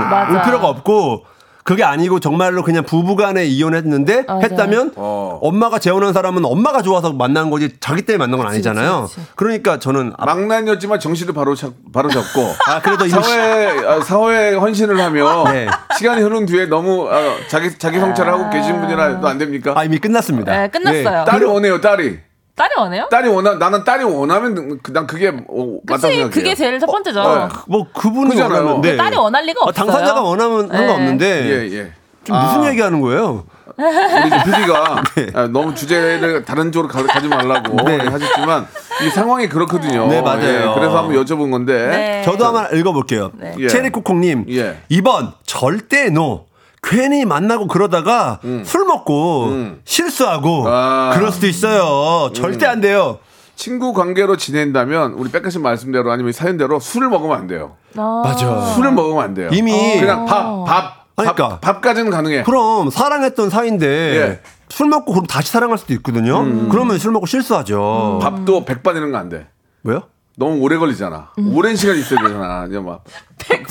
맞아. 0.10 0.32
올 0.32 0.42
필요가 0.44 0.68
없고 0.68 1.24
그게 1.70 1.84
아니고 1.84 2.20
정말로 2.20 2.64
그냥 2.64 2.84
부부간에 2.84 3.46
이혼했는데 3.46 4.24
맞아. 4.28 4.40
했다면 4.40 4.94
어. 4.96 5.38
엄마가 5.40 5.78
재혼한 5.78 6.14
사람은 6.14 6.44
엄마가 6.44 6.82
좋아서 6.82 7.14
만난 7.14 7.52
거지 7.52 7.76
자기 7.80 8.02
때문에 8.02 8.26
만난 8.26 8.40
건 8.40 8.48
아니잖아요. 8.52 9.04
그치, 9.04 9.16
그치. 9.18 9.28
그러니까 9.36 9.78
저는 9.78 10.14
아, 10.18 10.26
망난이었지만 10.26 11.00
정신을 11.00 11.36
바로 11.36 11.54
잡, 11.54 11.74
바로 11.94 12.10
잡고 12.10 12.56
아, 12.68 12.82
그래도 12.82 13.06
이- 13.06 13.10
사회 13.10 13.86
아, 13.86 14.02
사회 14.02 14.56
헌신을 14.56 15.00
하며 15.00 15.44
네. 15.52 15.68
시간이 15.96 16.24
흐른 16.24 16.48
뒤에 16.48 16.66
너무 16.66 17.08
아, 17.08 17.36
자기 17.52 17.78
자기 17.78 18.00
성찰을 18.00 18.34
하고 18.34 18.50
계신 18.50 18.82
분이라 18.82 19.20
또안 19.20 19.38
됩니까? 19.38 19.76
아, 19.78 19.84
이미 19.84 20.00
끝났습니다. 20.00 20.52
네, 20.52 20.68
끝났어요. 20.70 21.26
딸이 21.26 21.46
원해요, 21.46 21.80
딸이. 21.80 22.18
딸이 22.60 22.74
원해요? 22.78 23.08
딸이 23.10 23.30
원하 23.30 23.54
나는 23.56 23.86
딸이 23.86 24.04
원하면 24.04 24.80
그- 24.84 24.92
난 24.92 25.08
그게 25.08 25.30
어, 25.30 25.34
맞다고 25.34 25.82
그치, 25.86 26.02
생각해요. 26.02 26.30
그게 26.30 26.54
제일 26.56 26.78
첫 26.78 26.88
번째죠. 26.88 27.22
어, 27.22 27.50
뭐 27.68 27.88
그분이 27.94 28.32
그잖아요. 28.32 28.60
원하면 28.60 28.82
네. 28.82 28.98
딸이 28.98 29.16
원할 29.16 29.46
리가 29.46 29.62
아, 29.62 29.70
없어요. 29.70 29.86
당사자가 29.86 30.22
원하면 30.22 30.68
네. 30.68 30.76
상관없는데 30.78 31.26
예, 31.46 31.78
예. 31.78 31.92
좀 32.26 32.38
무슨 32.38 32.66
얘기하는 32.66 33.00
거예요? 33.00 33.46
우리 33.78 34.30
PD가 34.44 35.04
너무 35.54 35.74
주제를 35.74 36.44
다른 36.44 36.70
쪽으로 36.74 36.92
가, 36.92 37.02
가지 37.08 37.30
말라고 37.30 37.78
네. 37.86 37.98
하셨지만 37.98 38.68
이 39.06 39.10
상황이 39.10 39.48
그렇거든요. 39.48 40.08
네, 40.08 40.22
맞아요. 40.22 40.42
예, 40.44 40.74
그래서 40.76 40.98
한번 40.98 41.12
여쭤본 41.16 41.50
건데. 41.50 41.88
네. 41.88 42.22
저도 42.26 42.46
한번 42.46 42.78
읽어볼게요. 42.78 43.32
네. 43.36 43.56
예. 43.58 43.68
체리코콩님, 43.70 44.48
예. 44.50 44.82
2번 44.92 45.32
절대 45.46 46.10
노. 46.10 46.49
괜히 46.82 47.26
만나고 47.26 47.68
그러다가 47.68 48.40
술 48.64 48.86
먹고 48.86 49.52
실수하고 49.86 50.64
음. 50.64 50.68
아. 50.68 51.12
음. 51.14 51.18
그럴 51.20 51.32
수도 51.32 51.48
있어요. 51.48 52.32
절대 52.34 52.66
안 52.66 52.82
돼요. 52.82 53.20
친구 53.56 53.94
관계로 53.94 54.38
지낸다면 54.38 55.14
우리 55.14 55.30
백가신 55.32 55.62
말씀대로 55.62 56.12
아니면 56.12 56.32
사연대로 56.32 56.80
술을 56.80 57.10
먹으면 57.10 57.38
안 57.38 57.48
돼요. 57.48 57.76
아. 57.98 58.22
맞아. 58.24 58.62
술을 58.74 58.92
먹으면 58.94 59.24
안 59.24 59.34
돼요. 59.34 59.50
이미 59.52 60.00
그냥 60.00 60.26
밥, 60.26 60.64
밥, 60.66 61.06
그러니까. 61.16 61.50
밥, 61.50 61.62
밥까지는 61.62 62.10
가능해. 62.12 62.44
그럼 62.44 62.90
사랑했던 62.90 63.50
사이인데 63.50 63.86
예. 63.88 64.40
술 64.70 64.88
먹고 64.88 65.12
그럼 65.12 65.28
다시 65.28 65.52
사랑할 65.52 65.78
수도 65.78 65.94
있거든요. 65.96 66.70
그러면 66.70 66.98
술 67.00 67.12
먹고 67.12 67.26
실수하죠. 67.26 68.20
밥도 68.22 68.64
백반 68.64 68.96
이런 68.96 69.12
거 69.12 69.18
안 69.18 69.28
돼. 69.28 69.48
왜요? 69.84 70.04
너무 70.38 70.62
오래 70.62 70.78
걸리잖아. 70.78 71.32
오랜 71.54 71.76
시간 71.76 71.98
있어야 71.98 72.22
되잖아. 72.22 72.66
이제 72.70 72.80
막 72.80 73.04
백반, 73.38 73.68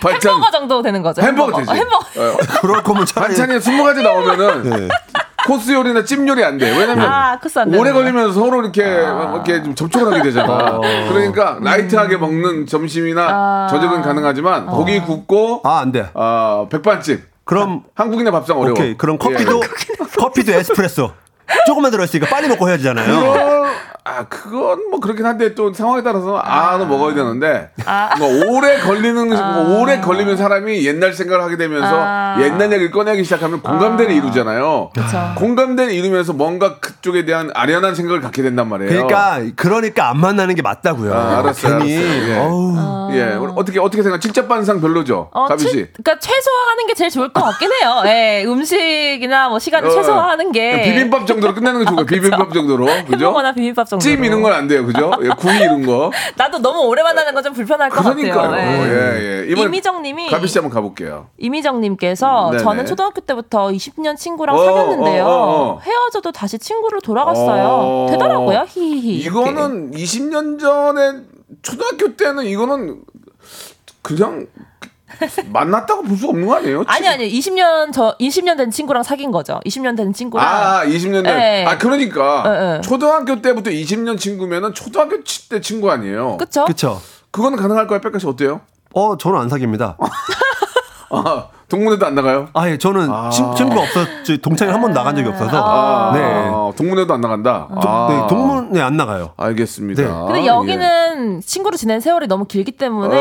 반찬 0.00 0.34
햄버거 0.34 0.50
정도 0.50 0.82
되는 0.82 1.02
거죠. 1.02 1.22
햄버거 1.22 1.56
되지. 1.58 1.70
어, 1.70 1.74
햄버거. 1.74 1.98
어, 1.98 2.36
그럴 2.60 2.82
거면 2.82 3.06
차라리 3.06 3.34
반찬이 3.36 3.60
스무 3.60 3.84
가지 3.84 4.02
나오면은 4.02 4.62
네. 4.70 4.88
코스 5.46 5.70
요리나 5.72 6.04
찜 6.04 6.26
요리 6.26 6.42
안 6.44 6.58
돼. 6.58 6.76
왜냐면 6.76 7.08
아, 7.08 7.38
코스 7.38 7.58
안 7.58 7.68
오래 7.68 7.92
되는구나. 7.92 7.94
걸리면 7.94 8.32
서로 8.34 8.62
이렇게 8.62 8.82
이렇게 8.82 9.62
좀 9.62 9.74
접촉을 9.76 10.12
하게 10.12 10.22
되잖아. 10.24 10.80
그러니까 11.08 11.58
라이트하게 11.62 12.16
먹는 12.16 12.66
점심이나 12.66 13.28
아. 13.30 13.66
저녁은 13.70 14.02
가능하지만 14.02 14.66
고기 14.66 15.00
굽고 15.00 15.60
아, 15.64 15.78
안 15.78 15.92
돼. 15.92 16.10
아 16.14 16.66
백반집. 16.70 17.24
그럼 17.44 17.84
한국인의 17.94 18.32
밥상 18.32 18.58
어려워. 18.58 18.72
오케이. 18.72 18.96
그럼 18.98 19.18
커피도 19.18 19.60
예. 19.62 20.04
커피도 20.20 20.52
에스프레소. 20.52 21.12
조금만 21.68 21.92
들어있으니까 21.92 22.28
빨리 22.28 22.48
먹고 22.48 22.68
해야 22.68 22.76
되잖아요. 22.76 23.06
그건, 24.06 24.14
아, 24.14 24.24
그건 24.28 24.90
뭐 24.90 25.00
그렇긴 25.00 25.26
한데 25.26 25.54
또 25.54 25.72
상황에 25.72 26.02
따라서 26.02 26.40
아, 26.42 26.76
너 26.78 26.84
먹어야 26.86 27.14
되는데 27.14 27.70
뭐 28.18 28.28
오래 28.56 28.78
걸리는 28.78 29.28
뭐 29.28 29.80
오래 29.80 30.00
걸리면 30.00 30.36
사람이 30.36 30.86
옛날 30.86 31.12
생각을 31.12 31.44
하게 31.44 31.56
되면서 31.56 31.88
아. 31.92 32.36
옛날 32.40 32.72
얘기를 32.72 32.90
꺼내기 32.90 33.24
시작하면 33.24 33.60
공감대를 33.62 34.14
이루잖아요. 34.14 34.90
공감대를 35.36 35.92
이루면서 35.92 36.32
뭔가 36.32 36.78
그쪽에 36.78 37.24
대한 37.24 37.50
아련한 37.54 37.94
생각을 37.94 38.20
갖게 38.20 38.42
된단 38.42 38.68
말이에요. 38.68 38.90
그러니까 38.90 39.40
그러니까 39.56 40.10
안 40.10 40.20
만나는 40.20 40.54
게 40.54 40.62
맞다고요. 40.62 41.12
아, 41.12 41.38
알았어요, 41.38 41.78
괜히 41.78 41.96
알았어요. 41.98 43.08
예. 43.12 43.16
예, 43.16 43.38
어떻게 43.54 43.80
어떻게 43.80 44.02
생각? 44.02 44.20
직접 44.20 44.48
반상 44.48 44.80
별로죠, 44.80 45.30
어, 45.32 45.46
가비 45.46 45.62
최- 45.62 45.68
씨. 45.68 45.74
그러니까 45.92 46.18
최소화하는 46.18 46.86
게 46.86 46.94
제일 46.94 47.10
좋을 47.10 47.32
것 47.32 47.42
같긴 47.42 47.70
해요. 47.72 48.02
예, 48.06 48.44
음식이나 48.44 49.48
뭐 49.48 49.58
시간을 49.58 49.88
어, 49.88 49.92
최소화하는 49.92 50.52
게 50.52 50.82
비빔밥 50.82 51.26
정도로 51.26 51.54
끝내는 51.54 51.80
게 51.80 51.84
좋고 51.86 52.04
비빔밥 52.04 52.52
정도로 52.52 52.86
그죠? 53.08 53.34
비빔밥 53.54 53.88
정도. 53.88 53.95
찜 53.98 54.24
이런 54.24 54.42
건 54.42 54.52
안 54.52 54.68
돼요, 54.68 54.84
그죠? 54.86 55.10
예, 55.22 55.28
구이 55.28 55.56
이런 55.60 55.84
거. 55.84 56.10
나도 56.36 56.58
너무 56.58 56.80
오래 56.86 57.02
만나는 57.02 57.34
건 57.34 57.42
좀 57.44 57.52
불편할 57.52 57.90
것 57.90 58.02
그러니까요. 58.02 58.34
같아요. 58.50 58.82
예, 58.92 59.42
예. 59.42 59.46
이번 59.48 59.66
이미정님이 59.66 60.30
가비 60.30 60.48
씨 60.48 60.58
한번 60.58 60.72
가볼게요. 60.74 61.28
이미정님께서 61.38 62.50
네네. 62.50 62.62
저는 62.62 62.86
초등학교 62.86 63.20
때부터 63.20 63.68
20년 63.68 64.16
친구랑 64.16 64.56
어, 64.56 64.58
사귀었는데요. 64.64 65.24
어, 65.24 65.28
어, 65.28 65.68
어. 65.74 65.80
헤어져도 65.80 66.32
다시 66.32 66.58
친구로 66.58 67.00
돌아갔어요. 67.00 67.64
어. 67.68 68.06
되더라고요. 68.10 68.64
히히히. 68.68 69.18
이렇게. 69.18 69.26
이거는 69.28 69.90
20년 69.92 70.58
전에 70.58 71.20
초등학교 71.62 72.16
때는 72.16 72.44
이거는 72.46 73.00
그냥 74.02 74.46
만났다고 75.50 76.02
볼수 76.02 76.28
없는 76.28 76.46
거 76.46 76.56
아니에요? 76.56 76.84
아니 76.86 77.06
아니 77.08 77.28
20년 77.30 77.92
저 77.92 78.16
20년 78.18 78.56
된 78.56 78.70
친구랑 78.70 79.02
사귄 79.02 79.30
거죠. 79.30 79.60
20년 79.64 79.96
된 79.96 80.12
친구랑 80.12 80.46
아, 80.46 80.84
20년 80.84 81.22
된. 81.22 81.36
네. 81.36 81.64
아, 81.64 81.78
그러니까 81.78 82.42
네, 82.44 82.58
네. 82.76 82.80
초등학교 82.80 83.40
때부터 83.40 83.70
20년 83.70 84.18
친구면은 84.18 84.74
초등학교 84.74 85.22
치- 85.24 85.48
때 85.48 85.60
친구 85.60 85.90
아니에요. 85.90 86.36
그쵸? 86.38 86.64
그쵸. 86.64 87.00
그거는 87.30 87.56
가능할까요? 87.58 88.00
백가 88.00 88.18
씨 88.18 88.26
어때요? 88.26 88.62
어, 88.94 89.16
저는 89.16 89.38
안 89.38 89.48
사깁니다. 89.48 89.96
아, 91.10 91.48
동문회도 91.68 92.06
안 92.06 92.14
나가요? 92.14 92.48
아, 92.52 92.68
예, 92.68 92.78
저는 92.78 93.08
친, 93.32 93.44
친구가 93.56 93.80
없어, 93.82 94.00
저 94.24 94.36
동창회 94.36 94.70
한번 94.72 94.92
나간 94.92 95.16
적이 95.16 95.28
없어서. 95.30 95.50
아, 95.64 96.12
네. 96.14 96.76
동문회도 96.76 97.12
안 97.12 97.20
나간다. 97.20 97.66
저- 97.82 97.88
아, 97.88 98.08
네, 98.08 98.26
동문회 98.28 98.80
안 98.80 98.96
나가요. 98.96 99.30
알겠습니다. 99.36 100.02
네. 100.02 100.08
근데 100.26 100.42
예. 100.42 100.46
여기는 100.46 101.40
친구로 101.40 101.76
지낸 101.76 101.98
세월이 102.00 102.28
너무 102.28 102.44
길기 102.44 102.72
때문에 102.72 103.16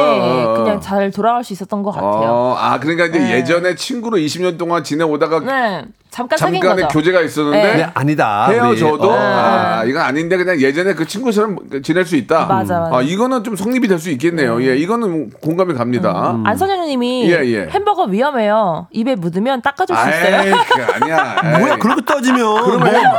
어. 0.46 0.54
그냥 0.58 0.80
잘 0.80 1.10
돌아갈 1.10 1.44
수 1.44 1.54
있었던 1.54 1.82
것 1.82 1.92
같아요. 1.92 2.12
어, 2.12 2.56
아, 2.60 2.80
그러니까 2.80 3.06
이제 3.08 3.18
네. 3.20 3.32
예전에 3.38 3.74
친구로 3.76 4.18
20년 4.18 4.60
동안 4.60 4.84
지내오다가 4.84 5.40
네, 5.40 5.86
잠깐 6.16 6.38
사귄 6.38 6.62
잠깐의 6.62 6.84
거죠. 6.86 6.94
교제가 6.98 7.20
있었는데 7.20 7.62
네. 7.62 7.76
네, 7.76 7.90
아니다. 7.94 8.48
헤어져도 8.48 8.94
우리. 9.10 9.10
어. 9.10 9.20
아, 9.20 9.84
이건 9.84 10.02
아닌데 10.02 10.38
그냥 10.38 10.62
예전에 10.62 10.94
그 10.94 11.06
친구처럼 11.06 11.58
지낼 11.84 12.06
수 12.06 12.16
있다. 12.16 12.46
맞아, 12.46 12.80
맞아. 12.80 12.96
아, 12.98 13.02
이거는 13.02 13.44
좀 13.44 13.58
성립이 13.58 13.90
될 13.90 14.00
수 14.00 14.10
있겠네요. 14.12 14.62
예, 14.62 14.78
이거는 14.78 15.32
공감이 15.42 15.74
갑니다. 15.74 16.32
음. 16.32 16.46
안선영님이 16.48 17.30
예, 17.32 17.44
예. 17.46 17.68
햄버거 17.70 18.04
위험해요. 18.06 18.88
입에 18.92 19.16
묻으면 19.16 19.62
닦아줄 19.62 19.94
수 19.96 20.02
있어요? 20.10 20.42
에이, 20.48 20.54
아니야. 21.02 21.36
뭐야, 21.60 21.74
에이. 21.74 21.80
그렇게 21.80 22.02
따지면 22.06 22.40
뭐 22.46 22.70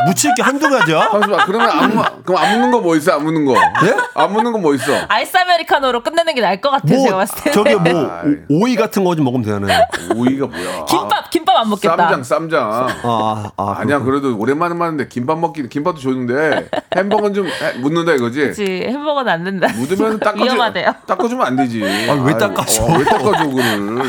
묻힐 0.06 0.34
게 0.34 0.42
한두 0.42 0.70
가지야? 0.70 1.08
잠시만, 1.10 1.46
그러면 1.46 1.70
안, 1.70 1.94
묻- 1.94 2.24
그럼 2.24 2.42
안 2.42 2.52
묻는 2.52 2.70
거 2.70 2.80
뭐 2.80 2.96
있어? 2.96 3.12
안 3.16 3.24
묻는 3.24 3.44
거. 3.44 3.52
네? 3.82 3.94
안 4.14 4.32
묻는 4.32 4.52
거 4.52 4.58
뭐 4.58 4.74
있어? 4.74 4.92
아이스 5.08 5.36
아메리카노로 5.36 6.02
끝내는 6.02 6.34
게 6.34 6.40
나을 6.40 6.60
것 6.62 6.70
같아요. 6.70 6.98
제가 6.98 7.10
뭐, 7.10 7.18
봤을 7.18 7.44
때. 7.44 7.50
저기 7.50 7.74
뭐, 7.74 8.10
오이 8.48 8.74
같은 8.76 9.04
거 9.04 9.14
좀 9.14 9.24
먹으면 9.24 9.44
되잖아요. 9.44 9.86
오이가 10.14 10.46
뭐야? 10.46 10.84
김밥, 10.86 11.30
김밥 11.30 11.56
안 11.56 11.68
먹겠다. 11.70 11.96
쌈장, 11.96 12.22
쌈장. 12.22 12.85
아, 13.02 13.50
아, 13.56 13.74
아 13.78 13.84
니야, 13.84 14.00
그래도 14.00 14.36
오랜만에 14.38 14.76
봤는데 14.78 15.08
김밥 15.08 15.38
먹기, 15.38 15.68
김밥도 15.68 16.00
좋은데 16.00 16.68
햄버거는 16.96 17.34
좀 17.34 17.46
해- 17.46 17.78
묻는다 17.80 18.12
이거지? 18.14 18.40
그치, 18.40 18.64
햄버거는 18.64 19.32
안 19.32 19.44
된다. 19.44 19.68
묻으면 19.76 20.18
닦아주, 20.20 20.44
위험하대요. 20.44 20.94
닦아주면 21.06 21.46
안 21.46 21.56
되지. 21.56 21.82
아, 21.82 21.86
왜 22.14 22.32
아유, 22.32 22.38
닦아줘? 22.38 22.84
어, 22.84 22.98
왜 22.98 23.04
닦아줘, 23.04 23.48
그거를. 23.48 24.02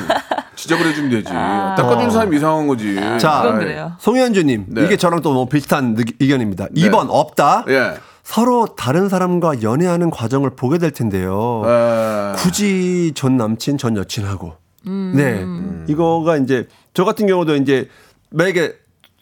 지적을 0.55 0.85
해주면 0.87 1.09
되지. 1.11 1.31
닦아주는 1.31 2.09
사람이 2.09 2.35
이상한 2.37 2.67
거지. 2.67 2.95
자, 3.19 3.41
그건 3.43 3.59
그래요. 3.59 3.93
송현주님, 3.99 4.65
네. 4.69 4.85
이게 4.85 4.97
저랑 4.97 5.21
또 5.21 5.33
너무 5.33 5.47
비슷한 5.47 5.93
느- 5.95 6.03
의견입니다. 6.19 6.67
2번, 6.75 7.07
없다. 7.09 7.65
예. 7.69 7.93
서로 8.23 8.65
다른 8.75 9.07
사람과 9.07 9.61
연애하는 9.61 10.09
과정을 10.09 10.49
보게 10.57 10.79
될 10.79 10.91
텐데요. 10.91 11.61
에. 11.65 12.33
굳이 12.37 13.13
전 13.15 13.37
남친, 13.37 13.77
전 13.77 13.95
여친하고. 13.95 14.53
음. 14.87 15.13
네. 15.15 15.91
이거가 15.93 16.37
이제, 16.37 16.67
저 16.93 17.05
같은 17.05 17.27
경우도 17.27 17.55
이제, 17.55 17.87
만약에 18.31 18.73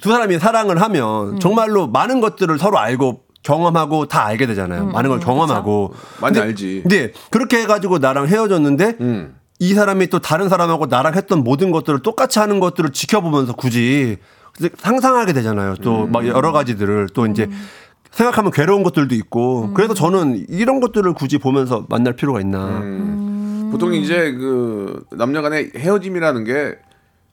두 0.01 0.09
사람이 0.12 0.39
사랑을 0.39 0.81
하면 0.81 1.33
음. 1.35 1.39
정말로 1.39 1.88
많은 1.88 2.19
것들을 2.21 2.57
서로 2.59 2.79
알고 2.79 3.21
경험하고 3.43 4.07
다 4.07 4.25
알게 4.25 4.47
되잖아요. 4.47 4.83
음, 4.85 4.91
많은 4.91 5.09
걸 5.09 5.19
경험하고. 5.19 5.93
많이 6.19 6.33
근데- 6.33 6.47
알지. 6.47 6.83
네. 6.85 7.12
그렇게 7.29 7.59
해가지고 7.62 8.00
나랑 8.00 8.27
헤어졌는데, 8.27 8.97
음. 9.01 9.35
이 9.59 9.74
사람이 9.74 10.07
또 10.07 10.19
다른 10.19 10.50
사람하고 10.50 10.88
나랑 10.88 11.13
했던 11.13 11.43
모든 11.43 11.71
것들을 11.71 12.00
똑같이 12.00 12.39
하는 12.39 12.59
것들을 12.59 12.89
지켜보면서 12.91 13.53
굳이 13.53 14.17
상상하게 14.77 15.33
되잖아요. 15.33 15.75
또 15.75 16.07
막 16.07 16.27
여러 16.27 16.51
가지들을 16.51 17.09
또 17.13 17.25
이제 17.27 17.47
생각하면 18.11 18.51
괴로운 18.51 18.83
것들도 18.83 19.13
있고 19.15 19.74
그래서 19.74 19.94
저는 19.94 20.46
이런 20.50 20.79
것들을 20.79 21.13
굳이 21.13 21.37
보면서 21.37 21.85
만날 21.89 22.13
필요가 22.15 22.41
있나. 22.41 22.81
보통 23.72 23.94
이제 23.94 24.31
그 24.33 25.03
남녀 25.11 25.41
간의 25.41 25.72
헤어짐이라는 25.77 26.44
게 26.46 26.75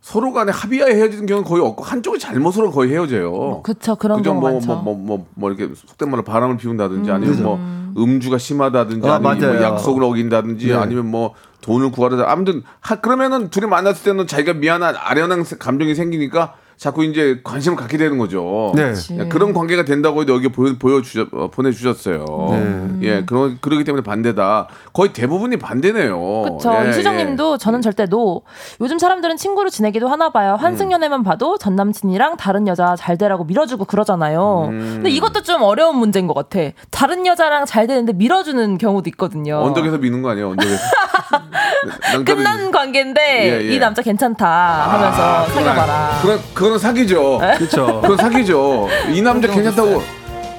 서로 0.02 0.32
간에 0.32 0.50
합의하에 0.50 0.94
헤어지는 0.96 1.26
경우는 1.26 1.48
거의 1.48 1.62
없고 1.64 1.84
한쪽이 1.84 2.18
잘못으로 2.18 2.72
거의 2.72 2.90
헤어져요. 2.92 3.62
그쵸, 3.62 3.94
그런 3.94 4.18
그죠? 4.18 4.30
경우 4.30 4.40
뭐, 4.40 4.50
많죠. 4.50 4.66
뭐, 4.66 4.82
뭐, 4.82 4.94
뭐, 4.96 5.26
뭐 5.34 5.50
이렇게 5.52 5.72
속된 5.74 6.10
말로 6.10 6.24
바람을 6.24 6.56
피운다든지 6.56 7.10
아니면 7.10 7.42
뭐 7.44 7.94
음주가 7.96 8.36
심하다든지 8.36 9.08
아, 9.08 9.20
아니면 9.22 9.52
뭐. 9.58 9.62
약속을 9.62 10.02
어긴다든지 10.02 10.66
네. 10.66 10.74
아니면 10.74 11.06
뭐 11.08 11.34
돈을 11.60 11.92
구하다 11.92 12.24
아무튼 12.28 12.64
하, 12.80 12.96
그러면은 12.96 13.48
둘이 13.50 13.66
만났을 13.66 14.02
때는 14.02 14.26
자기가 14.26 14.54
미안한 14.54 14.96
아련한 14.98 15.44
세- 15.44 15.56
감정이 15.56 15.94
생기니까 15.94 16.54
자꾸 16.76 17.04
이제 17.04 17.40
관심을 17.44 17.76
갖게 17.76 17.96
되는 17.96 18.18
거죠. 18.18 18.72
네. 18.74 18.92
예, 19.18 19.28
그런 19.28 19.52
관계가 19.52 19.85
된다고 19.85 20.22
해도 20.22 20.35
여기 20.35 20.48
보여, 20.48 20.74
보여주셨, 20.78 21.28
어, 21.32 21.48
보내주셨어요. 21.48 22.24
네. 22.50 22.88
예, 23.02 23.24
그러, 23.24 23.50
그러기 23.61 23.85
때문에 23.85 24.02
반대다. 24.02 24.68
거의 24.92 25.12
대부분이 25.12 25.58
반대네요. 25.58 26.42
그쵸. 26.42 26.74
예, 26.85 26.90
이수정님도 26.90 27.58
저는 27.58 27.82
절대 27.82 28.06
노. 28.06 28.42
요즘 28.80 28.98
사람들은 28.98 29.37
친구로 29.37 29.70
지내기도 29.70 30.08
하나 30.08 30.30
봐요. 30.30 30.56
환승연애만 30.61 31.22
봐도 31.22 31.56
전 31.58 31.76
남친이랑 31.76 32.37
다른 32.37 32.66
여자 32.66 32.96
잘 32.96 33.16
되라고 33.16 33.44
밀어주고 33.44 33.85
그러잖아요. 33.85 34.68
근데 34.70 35.11
이것도 35.11 35.42
좀 35.42 35.62
어려운 35.62 35.96
문제인 35.98 36.26
것 36.26 36.35
같아. 36.35 36.70
다른 36.90 37.26
여자랑 37.26 37.64
잘 37.66 37.87
되는데 37.87 38.12
밀어주는 38.12 38.78
경우도 38.78 39.08
있거든요. 39.11 39.52
예. 39.61 39.66
언덕에서 39.66 39.98
미는 39.98 40.22
거 40.22 40.30
아니에요, 40.30 40.50
언덕에서. 40.50 40.82
끝난 42.24 42.70
관계인데 42.70 43.20
예, 43.62 43.68
예. 43.68 43.74
이 43.74 43.78
남자 43.78 44.02
괜찮다 44.02 44.46
하면서 44.92 45.44
사귀어봐라. 45.52 46.18
그건, 46.22 46.38
그건 46.62 46.79
사기죠. 46.79 47.40
그렇죠. 47.59 48.01
그건 48.03 48.16
사기죠. 48.16 48.88
이 49.12 49.20
남자 49.20 49.48
괜찮다고. 49.48 50.01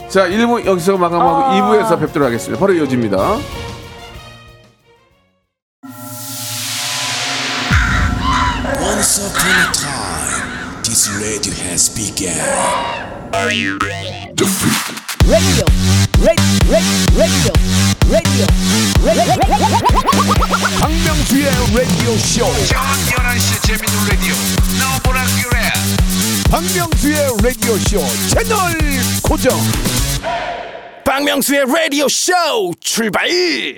자, 0.10 0.28
1부 0.28 0.66
여기서 0.66 0.98
마감하고 0.98 1.44
아. 1.46 1.54
2부에서 1.54 1.98
뵙도록 1.98 2.28
하겠습니다. 2.28 2.60
바로 2.60 2.74
이어집니다. 2.74 3.38
This 10.84 11.10
radio. 11.16 11.54
박명수의. 20.82 21.48
저녁 22.68 22.94
11시 23.08 23.48
재밌는 23.64 23.96
라디오. 24.10 24.36
너보라 24.80 25.24
그래. 25.24 25.33
박명수의 26.54 27.16
라디오 27.44 27.74
쇼 27.78 27.98
채널 28.30 28.58
고정. 29.24 29.54
박명수의 31.04 31.66
라디오 31.66 32.08
쇼 32.08 32.32
출발 32.80 33.28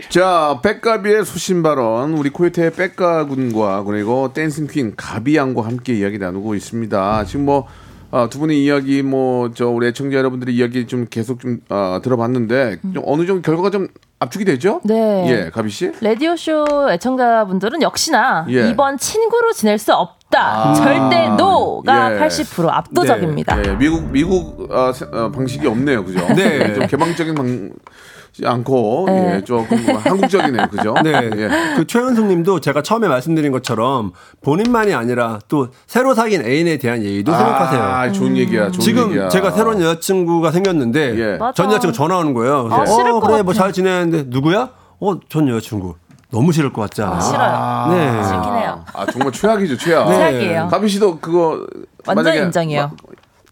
자, 0.10 0.60
빽가비의 0.62 1.24
소신 1.24 1.64
발언, 1.64 2.16
우리 2.16 2.30
코요태의 2.32 2.74
빽가 2.74 3.28
군과 3.28 3.86
그리고 3.86 4.34
dancing 4.34 4.68
queen 4.68 4.94
가비 4.98 5.38
양과 5.38 5.66
함께 5.66 5.94
이야기 5.94 6.18
나누고 6.18 6.54
있습니다. 6.54 7.24
지금 7.24 7.46
뭐, 7.46 7.66
아, 8.12 8.28
두 8.30 8.40
분의 8.40 8.62
이야기, 8.62 9.04
뭐, 9.04 9.52
저, 9.54 9.70
우리 9.70 9.88
애청자 9.88 10.18
여러분들의 10.18 10.54
이야기 10.54 10.86
좀 10.86 11.08
계속 11.10 11.40
좀, 11.40 11.62
아, 11.70 12.02
들어봤는데, 12.04 12.80
좀 12.94 13.04
어느 13.06 13.26
정도 13.26 13.42
결과가 13.42 13.70
좀 13.70 13.88
압축이 14.20 14.44
되죠? 14.44 14.82
네. 14.84 15.26
예, 15.30 15.50
가비 15.50 15.70
씨? 15.70 15.92
라디오 16.02 16.36
쇼 16.36 16.66
애청자분들은 16.92 17.82
역시나 17.82 18.48
예. 18.50 18.70
이번 18.70 18.98
친구로 18.98 19.54
지낼 19.54 19.78
수 19.78 19.94
없 19.94 20.15
다. 20.30 20.70
아. 20.70 20.74
절대 20.74 21.30
no가 21.30 22.16
예. 22.16 22.20
80% 22.20 22.68
압도적입니다. 22.70 23.58
예, 23.66 23.76
미국, 23.78 24.04
미국, 24.12 24.68
아, 24.72 24.92
세- 24.92 25.06
어, 25.12 25.32
방식이 25.32 25.66
없네요. 25.68 26.04
그죠? 26.04 26.26
네. 26.36 26.60
예, 26.70 26.74
좀 26.74 26.88
개방적인 26.88 27.36
방, 27.36 27.70
않고, 28.44 29.06
네. 29.08 29.36
예, 29.38 29.44
조금 29.46 29.78
한국적이네요. 30.04 30.68
그죠? 30.68 30.94
네. 31.04 31.14
예. 31.36 31.50
그 31.78 31.88
최현숙 31.88 32.26
님도 32.26 32.60
제가 32.60 32.82
처음에 32.82 33.08
말씀드린 33.08 33.52
것처럼 33.54 34.12
본인만이 34.42 34.94
아니라 34.94 35.40
또 35.48 35.70
새로 35.88 36.14
사귄 36.14 36.46
애인에 36.46 36.78
대한 36.78 37.02
예의도 37.02 37.32
생각하세요. 37.32 37.82
아, 37.82 38.12
좋은 38.12 38.36
얘기야. 38.36 38.72
좋은 38.72 38.80
지금 38.82 39.10
얘기야. 39.12 39.30
제가 39.30 39.52
새로운 39.52 39.80
여자친구가 39.82 40.52
생겼는데 40.52 41.18
예. 41.18 41.40
전 41.56 41.68
여자친구 41.68 41.94
전화 41.96 42.18
오는 42.18 42.34
거예요. 42.34 42.68
아, 42.72 42.86
싫을 42.86 43.12
것 43.14 43.22
그래 43.22 43.42
뭐. 43.42 43.54
잘 43.54 43.72
지내는데 43.72 44.24
누구야? 44.28 44.70
어, 45.00 45.20
전 45.30 45.48
여자친구. 45.48 45.96
너무 46.36 46.52
싫을 46.52 46.74
것 46.74 46.82
같지 46.82 47.02
않아요? 47.02 47.22
싫어요. 47.22 47.88
네. 47.96 48.24
싫긴 48.26 48.54
해요. 48.56 48.84
아, 48.94 49.06
정말 49.06 49.32
최악이죠, 49.32 49.78
최악. 49.78 50.10
네. 50.10 50.18
최악이에요. 50.18 50.68
가비 50.68 50.90
씨도 50.90 51.20
그거 51.20 51.66
완전 52.06 52.36
인정이에요. 52.36 52.82
마- 52.82 52.92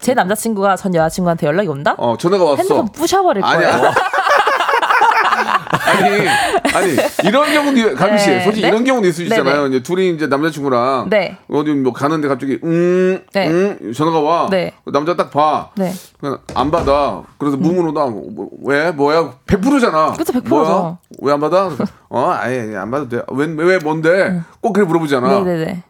제 0.00 0.12
남자친구가 0.12 0.76
전 0.76 0.94
여자친구한테 0.94 1.46
연락이 1.46 1.66
온다? 1.68 1.94
어, 1.96 2.14
전화가 2.18 2.44
왔어. 2.44 2.56
핸드폰 2.56 2.86
부셔버릴 2.92 3.42
거예요. 3.42 3.70
아니, 5.94 6.28
아니 6.74 6.96
이런 7.24 7.52
경우도 7.52 7.94
가비 7.94 8.18
씨, 8.18 8.30
네. 8.30 8.44
솔직히 8.44 8.62
네? 8.62 8.68
이런 8.68 8.84
경우도 8.84 9.06
있을 9.06 9.14
수 9.14 9.22
있잖아요. 9.24 9.66
이제 9.66 9.82
둘이 9.82 10.10
이제 10.10 10.26
남자친구랑 10.26 11.08
네. 11.10 11.36
어디 11.48 11.70
뭐 11.72 11.92
가는데 11.92 12.28
갑자기 12.28 12.58
음, 12.62 13.22
네. 13.32 13.48
음 13.48 13.92
전화가 13.92 14.20
와. 14.20 14.48
네. 14.50 14.72
남자 14.92 15.16
딱 15.16 15.30
봐. 15.30 15.70
네. 15.76 15.92
그냥 16.20 16.38
안 16.54 16.70
받아. 16.70 17.22
그래서 17.38 17.56
무문으로 17.56 17.92
뭐, 17.92 18.48
왜 18.64 18.90
뭐야 18.90 19.32
100%잖아. 19.46 20.12
그쵸, 20.12 20.32
100%죠. 20.32 20.48
뭐야? 20.48 20.98
왜안 21.20 21.40
받아? 21.40 21.70
어, 22.08 22.30
아예 22.30 22.60
아니, 22.60 22.76
안 22.76 22.90
받아도 22.90 23.16
돼. 23.16 23.22
왜, 23.32 23.46
왜 23.56 23.78
뭔데? 23.78 24.40
꼭 24.60 24.72
그래 24.72 24.84
물어보잖아. 24.86 25.28
네네네. 25.28 25.82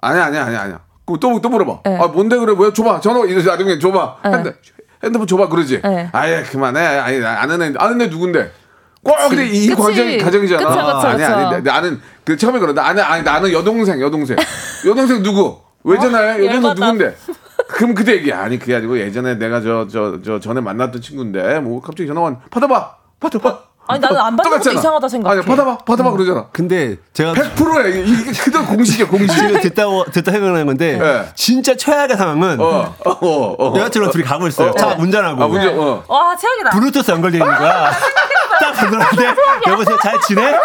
아니야, 0.00 0.24
아니야, 0.24 0.44
아니야, 0.46 0.60
아니야. 0.62 0.80
그럼 1.04 1.20
또, 1.20 1.40
또 1.40 1.48
물어봐. 1.48 1.80
네. 1.84 1.98
아, 1.98 2.06
뭔데 2.06 2.36
그래? 2.36 2.54
왜 2.58 2.72
줘봐. 2.72 3.00
전화 3.00 3.24
이러지 3.24 3.46
나중에 3.46 3.78
줘봐. 3.78 4.16
네. 4.24 4.30
근데 4.30 4.54
핸드폰 5.02 5.26
줘봐 5.26 5.48
그러지. 5.48 5.80
네. 5.82 6.08
아예 6.12 6.42
그만해. 6.42 6.80
아니 6.80 7.18
나 7.20 7.40
아는 7.42 7.62
애 7.62 7.72
아는 7.76 8.00
애 8.02 8.06
누군데. 8.08 8.50
꼭 9.02 9.16
근데 9.28 9.46
이 9.46 9.68
그치. 9.68 9.74
과정 9.74 10.18
가정이잖아. 10.18 10.68
그쵸, 10.68 10.74
그쵸, 10.86 11.08
아니 11.08 11.18
그쵸. 11.18 11.32
아니 11.34 11.62
나- 11.64 11.72
나는 11.72 12.00
그 12.24 12.36
처음에 12.36 12.58
그래 12.58 12.72
나는 12.72 13.02
아니 13.02 13.22
나는 13.22 13.50
여동생 13.52 14.00
여동생 14.00 14.36
여동생 14.86 15.22
누구 15.22 15.58
왜 15.84 15.98
전화해 15.98 16.44
여동생 16.44 16.62
열받아. 16.64 16.86
누군데. 16.92 17.16
그럼 17.68 17.94
그때 17.94 18.12
얘기 18.14 18.32
아니 18.32 18.58
그게 18.58 18.74
아니고 18.76 18.98
예전에 18.98 19.36
내가 19.36 19.60
저 19.62 19.86
저 19.88 20.18
저 20.22 20.38
전에 20.40 20.60
만났던 20.60 21.00
친구인데 21.00 21.60
뭐 21.60 21.80
갑자기 21.80 22.06
전화 22.06 22.20
온 22.22 22.36
받아봐 22.50 22.96
받아봐. 23.20 23.69
아니, 23.86 23.98
나는 24.00 24.16
안 24.20 24.36
받는 24.36 24.58
것도. 24.58 24.72
이상하다 24.72 25.08
생각해. 25.08 25.36
아니 25.38 25.44
받아봐 25.46 25.78
받아봐 25.78 26.12
그러잖아. 26.12 26.46
근데 26.52 26.96
제가 27.12 27.32
100%야 27.32 27.86
이게, 27.88 28.00
이게 28.04 28.32
그대로 28.32 28.64
공식이야 28.66 29.08
공식. 29.08 29.34
지금 29.34 29.60
듣다 29.60 29.82
듣다 30.12 30.30
생각나는 30.30 30.66
건데 30.66 30.96
네. 30.96 31.28
진짜 31.34 31.74
최악의 31.74 32.16
상황은 32.16 32.60
어, 32.60 32.94
어, 33.04 33.10
어, 33.10 33.54
어. 33.58 33.78
여자친구랑 33.78 34.12
둘이 34.12 34.22
가고 34.24 34.46
있어요. 34.46 34.70
어, 34.70 34.74
차 34.76 34.88
어. 34.90 34.96
운전하고. 34.98 35.42
아, 35.42 35.46
문제, 35.48 35.68
어. 35.68 36.04
와 36.06 36.36
최악이다. 36.36 36.70
블루투스 36.70 37.10
연결돼 37.10 37.38
있는 37.38 37.52
거야. 37.56 37.90
딱 38.60 38.72
들었는데 38.74 39.34
여보세요 39.68 39.96
잘 40.02 40.20
지내? 40.20 40.54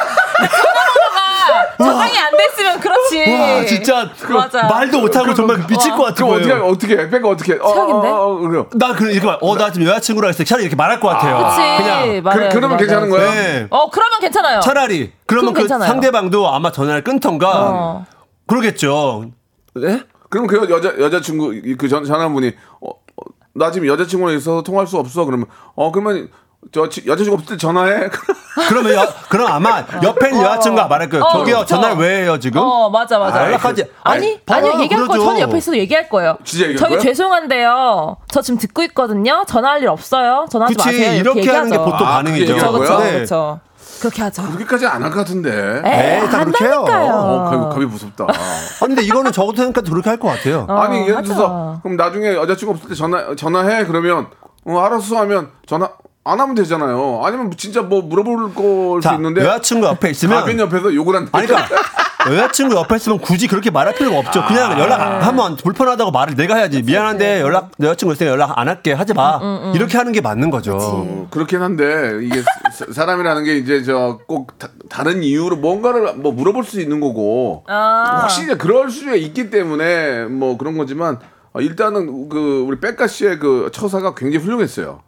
저장이 1.77 2.17
안 2.17 2.37
됐으면 2.37 2.79
그렇지. 2.79 3.31
와 3.31 3.65
진짜 3.65 4.09
맞아. 4.29 4.67
말도 4.67 5.01
못하고 5.01 5.33
정말 5.33 5.65
미칠 5.67 5.91
것 5.91 6.03
같은 6.03 6.25
그럼 6.25 6.37
어떻게, 6.37 6.49
거예요. 6.51 6.65
어떻게, 6.65 6.97
해? 6.97 7.09
백가 7.09 7.27
어떻게, 7.29 7.53
해? 7.53 7.57
어, 7.59 7.73
최악인데? 7.73 8.07
어, 8.07 8.15
어, 8.15 8.59
어. 8.61 8.69
나 8.73 8.93
그래 8.93 9.11
이렇게 9.13 9.25
말, 9.25 9.37
어나 9.41 9.71
지금 9.71 9.87
여자친구랑 9.87 10.29
있어. 10.31 10.43
차라리 10.43 10.63
이렇게 10.63 10.75
말할 10.75 10.99
것 10.99 11.07
같아요. 11.09 11.37
그치. 11.37 11.83
그냥 11.83 12.23
맞아요, 12.23 12.49
그, 12.49 12.55
러면 12.55 12.61
맞아요. 12.69 12.77
괜찮은 12.77 13.09
거야? 13.09 13.31
네. 13.33 13.67
어 13.69 13.89
그러면 13.89 14.19
괜찮아요. 14.19 14.59
차라리 14.61 15.11
그러면 15.25 15.53
그 15.53 15.59
괜찮아요. 15.61 15.87
상대방도 15.89 16.47
아마 16.47 16.71
전화를 16.71 17.03
끊던가 17.03 17.69
어. 17.71 18.05
그러겠죠. 18.47 19.31
네? 19.75 20.01
그럼 20.29 20.47
그 20.47 20.67
여자, 20.69 20.93
여자친구, 20.99 21.53
그 21.77 21.87
전, 21.87 22.03
전화분이, 22.03 22.51
어, 22.81 22.89
어, 22.89 23.23
나 23.53 23.71
지금 23.71 23.87
여자친구랑 23.87 24.35
있어서 24.35 24.63
통화할 24.63 24.87
수 24.87 24.97
없어. 24.97 25.23
그러면, 25.25 25.47
어, 25.75 25.91
그러면, 25.91 26.29
저, 26.71 26.89
지- 26.89 27.03
여자 27.07 27.23
친구 27.23 27.35
없을 27.37 27.55
때 27.55 27.57
전화해. 27.57 28.09
그러면 28.69 28.93
여, 28.95 29.07
그럼 29.29 29.47
아마 29.51 29.83
옆에 30.03 30.29
있는 30.29 30.41
여자친구가 30.43 30.87
말할 30.87 31.09
거예요. 31.09 31.23
어, 31.25 31.31
저기요 31.33 31.55
그쵸. 31.59 31.65
전화를 31.67 31.97
왜 31.97 32.23
해요 32.23 32.39
지금? 32.39 32.61
어 32.61 32.89
맞아 32.89 33.19
맞아. 33.19 33.39
아, 33.39 33.45
연락하지. 33.45 33.85
아니 34.03 34.39
봐라, 34.41 34.67
아니요 34.69 34.81
얘기할 34.81 35.03
거 35.05 35.13
그러죠. 35.13 35.25
저는 35.25 35.41
옆에 35.41 35.57
있어도 35.57 35.77
얘기할 35.77 36.09
거예요. 36.09 36.37
진짜 36.43 36.65
얘기할 36.67 36.79
저기 36.79 36.93
거야? 36.95 37.01
죄송한데요. 37.03 38.17
저 38.31 38.41
지금 38.41 38.57
듣고 38.59 38.81
있거든요. 38.83 39.43
전화할 39.47 39.81
일 39.81 39.89
없어요. 39.89 40.45
전화하지 40.51 40.75
그치 40.75 40.87
마세요. 40.87 41.13
이렇게 41.19 41.39
얘기하죠. 41.39 41.57
하는 41.59 41.71
게 41.71 41.77
보통 41.77 42.07
아, 42.07 42.11
반응이죠. 42.17 42.53
그렇죠 42.55 42.71
그렇죠? 42.71 42.97
그렇죠. 42.97 43.59
그렇게 43.99 44.21
하죠. 44.23 44.43
그렇게까지 44.43 44.85
안 44.87 45.03
할 45.03 45.11
것 45.11 45.17
같은데. 45.19 45.81
에이, 45.85 46.29
다 46.29 46.43
그렇게 46.43 46.65
해요. 46.65 46.79
한다니까요. 46.79 47.13
어, 47.13 47.69
감이 47.69 47.85
무섭다. 47.85 48.25
아, 48.27 48.85
근데 48.85 49.01
이거는 49.03 49.31
적어도 49.31 49.57
생각해도 49.57 49.91
그렇게 49.91 50.09
할 50.09 50.17
것 50.19 50.27
같아요. 50.29 50.65
어, 50.69 50.73
아니, 50.79 51.07
예를. 51.07 51.21
들어서, 51.23 51.79
그럼 51.81 51.95
나중에 51.95 52.33
여자친구 52.35 52.73
없을 52.73 52.89
때 52.89 52.95
전화, 52.95 53.35
전화해. 53.35 53.85
그러면, 53.85 54.27
어, 54.65 54.79
알았어 54.79 55.17
하면, 55.19 55.49
전화, 55.65 55.89
안 56.27 56.39
하면 56.39 56.55
되잖아요. 56.55 57.21
아니면 57.23 57.51
진짜 57.55 57.83
뭐 57.83 58.01
물어볼 58.01 58.55
걸수 58.55 59.01
자, 59.07 59.13
있는데. 59.13 59.41
여자친구 59.41 59.85
옆에 59.85 60.09
있으면 60.09 60.39
가빈 60.41 60.59
옆에서 60.59 60.93
욕을 60.95 61.15
한다. 61.15 61.29
아니 61.33 61.45
그러니까 61.45 61.75
여자친구 62.27 62.75
옆에 62.75 62.95
있으면 62.95 63.19
굳이 63.19 63.47
그렇게 63.47 63.69
말할 63.69 63.93
필요가 63.93 64.17
없죠. 64.17 64.39
아. 64.41 64.47
그냥 64.47 64.79
연락 64.79 64.99
안 65.01 65.21
하면 65.21 65.55
불편하다고 65.55 66.09
말을 66.09 66.33
내가 66.35 66.55
해야지. 66.55 66.81
미안한데 66.81 67.41
연락 67.41 67.69
내 67.77 67.85
여자친구 67.87 68.13
있으니까 68.13 68.31
연락 68.33 68.57
안 68.57 68.67
할게 68.67 68.91
하지 68.93 69.13
마. 69.13 69.39
이렇게 69.75 69.99
하는 69.99 70.11
게 70.11 70.19
맞는 70.21 70.49
거죠. 70.49 70.75
어, 70.81 71.27
그렇긴 71.29 71.61
한데 71.61 72.17
이게 72.23 72.41
사- 72.73 72.91
사람이라는 72.91 73.43
게 73.43 73.57
이제 73.57 73.83
저 73.83 74.17
꼭 74.27 74.53
다른 74.89 75.21
이유로 75.21 75.57
뭔가를 75.57 76.13
뭐 76.15 76.31
물어볼 76.31 76.63
수 76.63 76.81
있는 76.81 76.99
거고 77.01 77.63
아. 77.67 78.21
혹시 78.23 78.41
이제 78.43 78.55
그럴 78.57 78.89
수가 78.89 79.13
있기 79.13 79.51
때문에 79.51 80.25
뭐 80.25 80.57
그런 80.57 80.75
거지만 80.75 81.19
어, 81.53 81.61
일단은 81.61 82.27
그 82.29 82.65
우리 82.67 82.79
백가 82.79 83.05
씨의 83.07 83.37
그 83.39 83.69
처사가 83.71 84.15
굉장히 84.15 84.43
훌륭했어요. 84.43 85.01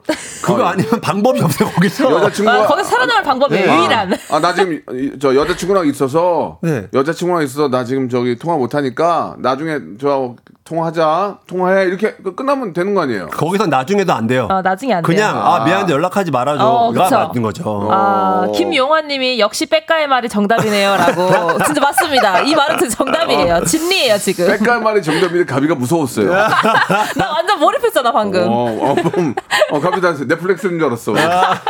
그거 0.48 0.66
아 0.66 0.76
니면 0.76 1.02
방법이 1.02 1.42
없어요 1.42 1.70
거기서. 1.70 2.12
여자친구가 2.24 2.58
아, 2.64 2.66
거기서 2.68 2.90
살아남을 2.90 3.24
방법이에요. 3.24 3.72
유일한. 3.72 4.14
아, 4.32 4.40
나 4.40 4.54
지금 4.54 4.82
이- 4.94 5.12
저 5.20 5.36
여자친구랑 5.36 5.88
있어서 5.88 6.58
네. 6.62 6.88
여자친구랑 6.94 7.44
있어서 7.44 7.68
나 7.70 7.84
지금 7.84 8.10
저기 8.10 8.38
통화 8.38 8.56
못 8.58 8.74
하니까 8.76 9.36
나중에 9.40 9.78
저 10.00 10.36
통화하자 10.64 11.38
통화해 11.48 11.86
이렇게 11.86 12.12
끝- 12.16 12.36
끝나면 12.36 12.74
되는 12.74 12.94
거 12.94 13.02
아니에요? 13.02 13.28
거기서 13.28 13.68
나중에도 13.68 14.12
안 14.14 14.28
돼요. 14.28 14.48
어, 14.52 14.62
나중에 14.62 14.94
안 14.96 15.02
그냥 15.04 15.34
돼요. 15.34 15.44
아 15.44 15.64
미안한데 15.64 15.94
연락하지 15.94 16.32
말아줘. 16.32 16.64
어, 16.66 16.92
가. 16.92 17.10
맞는 17.10 17.42
거죠. 17.42 17.88
아, 17.92 18.46
어. 18.48 18.52
김용환님이 18.52 19.40
역시 19.40 19.66
백가의 19.66 20.08
말이 20.08 20.28
정답이네요라고. 20.30 21.58
진짜 21.66 21.82
맞습니다. 21.82 22.42
이 22.42 22.54
말은 22.56 22.78
진짜 22.80 22.96
정답이에요. 22.98 23.64
진리예요 23.64 24.18
지금. 24.18 24.48
백가 24.48 24.80
말이 24.80 25.02
정답인데 25.02 25.46
가비가 25.46 25.76
무서웠어요. 25.76 26.32
나 27.16 27.32
완전 27.32 27.60
몰입했잖아 27.60 28.12
방금. 28.12 28.44
어, 28.48 28.66
어, 28.68 28.96
음, 29.18 29.34
어, 29.72 29.80
갑자기 29.80 30.26
나 30.28 30.37
넷플릭스인 30.38 30.78
줄 30.80 30.88
알았어. 30.88 31.14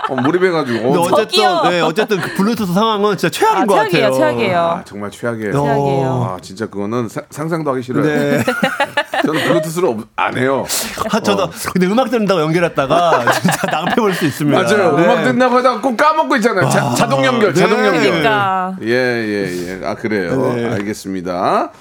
어, 0.09 0.15
몰입해가지고. 0.15 0.83
근데 0.83 0.97
어. 0.97 1.01
어쨌든 1.01 1.69
네, 1.69 1.81
어쨌든 1.81 2.19
그 2.21 2.33
블루투스 2.35 2.73
상황은 2.73 3.17
진짜 3.17 3.29
최악인 3.39 3.63
아, 3.63 3.65
것 3.65 3.73
최악이에요, 3.75 4.03
같아요. 4.03 4.17
최악이에요. 4.19 4.59
아, 4.59 4.83
정말 4.85 5.11
최악이에요. 5.11 5.51
최악이에요. 5.51 6.29
아, 6.35 6.37
진짜 6.41 6.67
그거는 6.67 7.09
사- 7.09 7.21
상상도 7.29 7.71
하기 7.71 7.81
싫어요. 7.83 8.03
네. 8.03 8.43
저는 9.25 9.43
블루투스를 9.47 9.89
없- 9.89 10.07
안 10.15 10.37
해요. 10.37 10.65
아, 11.11 11.19
저도 11.19 11.49
근데 11.73 11.87
음악 11.87 12.09
듣는다고 12.11 12.41
연결했다가 12.41 13.25
진짜 13.41 13.67
낭패 13.71 13.95
볼 13.95 14.13
수 14.13 14.25
있습니다. 14.25 14.61
맞아요. 14.61 14.95
네. 14.97 15.03
음악 15.03 15.23
듣나고 15.23 15.57
하다가 15.57 15.81
꼭 15.81 15.95
까먹고 15.97 16.35
있잖아요. 16.37 16.69
자, 16.69 16.93
자동 16.95 17.23
연결, 17.25 17.53
네. 17.53 17.59
자동 17.61 17.83
연결. 17.85 18.01
그러니까. 18.01 18.75
예, 18.83 18.87
예, 18.89 19.79
예. 19.81 19.85
아, 19.85 19.95
그래요. 19.95 20.53
네. 20.55 20.65
알겠습니다. 20.73 21.71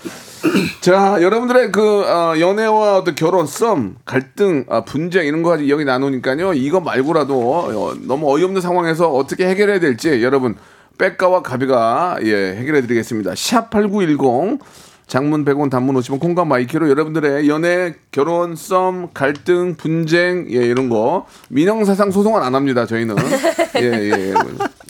자, 0.80 1.18
여러분들의 1.20 1.72
그, 1.72 2.02
어, 2.02 2.38
연애와 2.38 2.98
어떤 2.98 3.14
결혼, 3.14 3.46
썸, 3.46 3.96
갈등, 4.04 4.64
아, 4.68 4.82
분쟁 4.84 5.26
이런 5.26 5.42
거 5.42 5.50
가지고 5.50 5.68
이야기 5.68 5.84
나누니까요. 5.84 6.54
이거 6.54 6.80
말고라도 6.80 7.54
어, 7.54 7.94
너무 8.00 8.32
어이없는 8.34 8.60
상황에서 8.60 9.10
어떻게 9.12 9.46
해결해야 9.48 9.80
될지 9.80 10.22
여러분, 10.22 10.56
백가와 10.98 11.42
가비가 11.42 12.18
예, 12.22 12.56
해결해 12.56 12.82
드리겠습니다. 12.82 13.34
샵 13.36 13.70
8910 13.70 14.60
장문 15.06 15.44
100원 15.44 15.70
단문 15.70 15.94
50원 15.96 16.18
콩과 16.18 16.44
마이K로 16.44 16.88
여러분들의 16.90 17.48
연애, 17.48 17.94
결혼, 18.10 18.56
썸, 18.56 19.10
갈등, 19.14 19.76
분쟁 19.76 20.46
예, 20.50 20.56
이런 20.56 20.88
거 20.88 21.26
민형사상 21.48 22.10
소송은 22.10 22.42
안 22.42 22.54
합니다. 22.54 22.86
저희는 22.86 23.14
예, 23.80 23.82
예. 23.82 24.34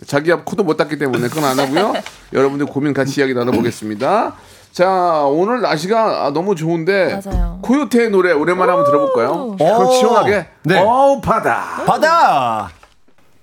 자기 0.06 0.32
앞 0.32 0.44
코도 0.44 0.62
못 0.62 0.76
닦기 0.76 0.96
때문에 0.96 1.28
그건 1.28 1.44
안 1.44 1.58
하고요. 1.58 1.94
여러분들 2.32 2.66
고민 2.66 2.94
같이 2.94 3.20
이야기 3.20 3.34
나눠 3.34 3.52
보겠습니다. 3.52 4.36
자 4.76 5.22
오늘 5.24 5.62
날씨가 5.62 6.26
아, 6.26 6.30
너무 6.34 6.54
좋은데 6.54 7.18
맞아요. 7.24 7.58
코요태의 7.62 8.10
노래 8.10 8.32
오랜만에 8.32 8.70
한번 8.72 8.84
들어볼까요? 8.84 9.56
그럼 9.56 9.90
시원하게 9.90 10.48
네. 10.64 10.78
어우 10.78 11.18
바다 11.22 11.82
바다. 11.86 12.68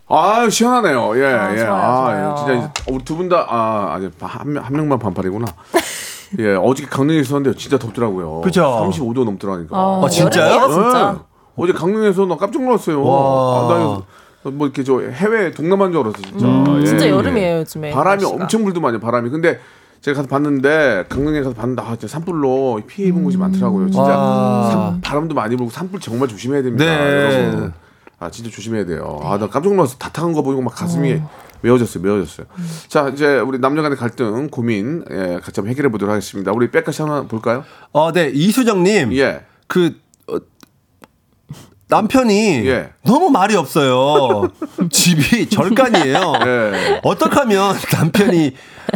아 0.07 0.47
시원하네요. 0.47 1.17
예, 1.19 1.25
아, 1.33 1.51
예. 1.53 1.57
좋아요, 1.57 1.73
아, 1.73 2.35
좋아요. 2.35 2.35
진짜 2.37 2.71
우리 2.87 3.03
두 3.03 3.15
분 3.17 3.29
다 3.29 3.47
아, 3.49 3.93
아니 3.95 4.11
한, 4.19 4.53
명- 4.53 4.63
한 4.63 4.73
명만 4.75 4.99
반팔이구나. 4.99 5.47
예, 6.37 6.53
어저께 6.53 6.87
강릉에 6.87 7.21
있었는데 7.21 7.57
진짜 7.57 7.79
덥더라고요. 7.79 8.41
그죠? 8.41 8.61
35도 8.91 9.23
넘더라니까. 9.25 9.75
어, 9.75 10.07
진짜요? 10.07 10.53
여름이에요, 10.53 10.83
진짜. 10.83 11.15
예. 11.17 11.23
어제 11.55 11.73
강릉에서 11.73 12.27
나 12.27 12.37
깜짝 12.37 12.61
놀랐어요. 12.63 13.03
와. 13.03 13.15
아, 13.15 13.67
나 13.73 13.79
이거 13.81 14.03
뭐 14.51 14.67
이렇게 14.67 14.83
저 14.83 14.99
해외 14.99 15.49
동남아인 15.49 15.91
줄 15.93 16.01
알았어 16.01 16.21
진짜. 16.21 16.45
예, 16.45 16.51
음, 16.51 16.85
진짜 16.85 17.05
예. 17.07 17.09
여름이에요, 17.09 17.57
요즘에. 17.61 17.89
바람이 17.89 18.21
날씨가. 18.21 18.43
엄청 18.43 18.63
불더만요. 18.65 18.99
바람이. 18.99 19.31
근데 19.31 19.59
제가 20.03 20.17
가서 20.17 20.27
봤는데 20.27 21.05
강릉에 21.07 21.41
가서 21.41 21.55
봤는데 21.55 21.81
아, 21.81 21.91
진짜 21.95 22.07
산불로 22.09 22.81
피해 22.87 23.07
입은 23.07 23.23
곳이 23.23 23.37
많더라고요. 23.37 23.85
진짜 23.89 24.01
와. 24.17 24.69
산- 24.69 25.01
바람도 25.01 25.33
많이 25.33 25.55
불고 25.55 25.71
산불 25.71 26.01
정말 26.01 26.27
조심해야 26.27 26.61
됩니다. 26.61 26.83
네. 26.83 27.45
여러분. 27.47 27.73
아 28.19 28.29
진짜 28.29 28.51
조심해야 28.51 28.85
돼요. 28.85 29.21
아 29.23 29.37
나 29.37 29.47
깜짝 29.47 29.73
놀라서 29.73 29.97
다 29.97 30.09
타는 30.09 30.33
거 30.33 30.41
보고 30.41 30.61
막 30.61 30.75
가슴이 30.75 31.21
메어졌어요, 31.61 32.03
메어졌어요. 32.03 32.47
자 32.89 33.07
이제 33.13 33.39
우리 33.39 33.59
남녀간의 33.59 33.97
갈등 33.97 34.49
고민 34.49 35.05
예, 35.09 35.39
같이 35.41 35.61
한번 35.61 35.67
해결해 35.69 35.89
보도록 35.89 36.11
하겠습니다. 36.11 36.51
우리 36.51 36.69
백가시 36.69 37.01
하나 37.01 37.21
볼까요? 37.23 37.63
어, 37.93 38.11
네 38.11 38.29
이수정님. 38.33 39.13
예. 39.13 39.45
그 39.67 39.95
어, 40.27 40.35
남편이 41.87 42.67
예. 42.67 42.91
너무 43.05 43.29
말이 43.29 43.55
없어요. 43.55 44.49
집이 44.91 45.47
절간이에요. 45.49 46.33
예. 46.45 46.99
어떻게 47.03 47.35
하면 47.39 47.73
남편이 47.93 48.53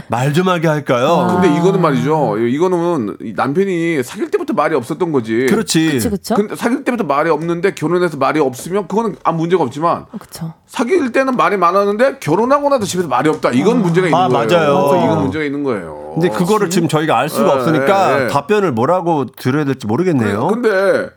말 0.09 0.33
좀 0.33 0.47
하게 0.49 0.67
할까요? 0.67 1.39
근데 1.41 1.55
이거는 1.57 1.81
말이죠. 1.81 2.37
이거는 2.37 3.17
이 3.21 3.33
남편이 3.35 4.03
사귈 4.03 4.29
때부터 4.31 4.53
말이 4.53 4.75
없었던 4.75 5.11
거지. 5.11 5.45
그렇지. 5.49 5.91
그쵸, 5.93 6.09
그쵸? 6.11 6.35
근데 6.35 6.55
사귈 6.55 6.83
때부터 6.83 7.03
말이 7.03 7.29
없는데 7.29 7.73
결혼해서 7.73 8.17
말이 8.17 8.39
없으면 8.39 8.87
그거는 8.87 9.15
아무 9.23 9.39
문제가 9.39 9.63
없지만 9.63 10.05
그쵸. 10.19 10.53
사귈 10.67 11.11
때는 11.11 11.35
말이 11.35 11.57
많았는데 11.57 12.19
결혼하고 12.19 12.69
나서 12.69 12.85
집에서 12.85 13.07
말이 13.07 13.29
없다. 13.29 13.51
이건 13.51 13.81
문제가 13.81 14.07
있는 14.07 14.19
아, 14.19 14.27
거예요. 14.27 14.47
맞아요. 14.47 14.75
어, 14.75 15.03
이건 15.05 15.21
문제가 15.23 15.43
있는 15.43 15.63
거예요. 15.63 16.11
근데 16.13 16.29
그거를 16.29 16.69
지금 16.69 16.87
저희가 16.87 17.17
알 17.17 17.29
수가 17.29 17.49
예, 17.49 17.53
없으니까 17.55 18.23
예. 18.23 18.27
답변을 18.27 18.71
뭐라고 18.71 19.25
드려야 19.25 19.65
될지 19.65 19.87
모르겠네요. 19.87 20.47
근데 20.47 21.09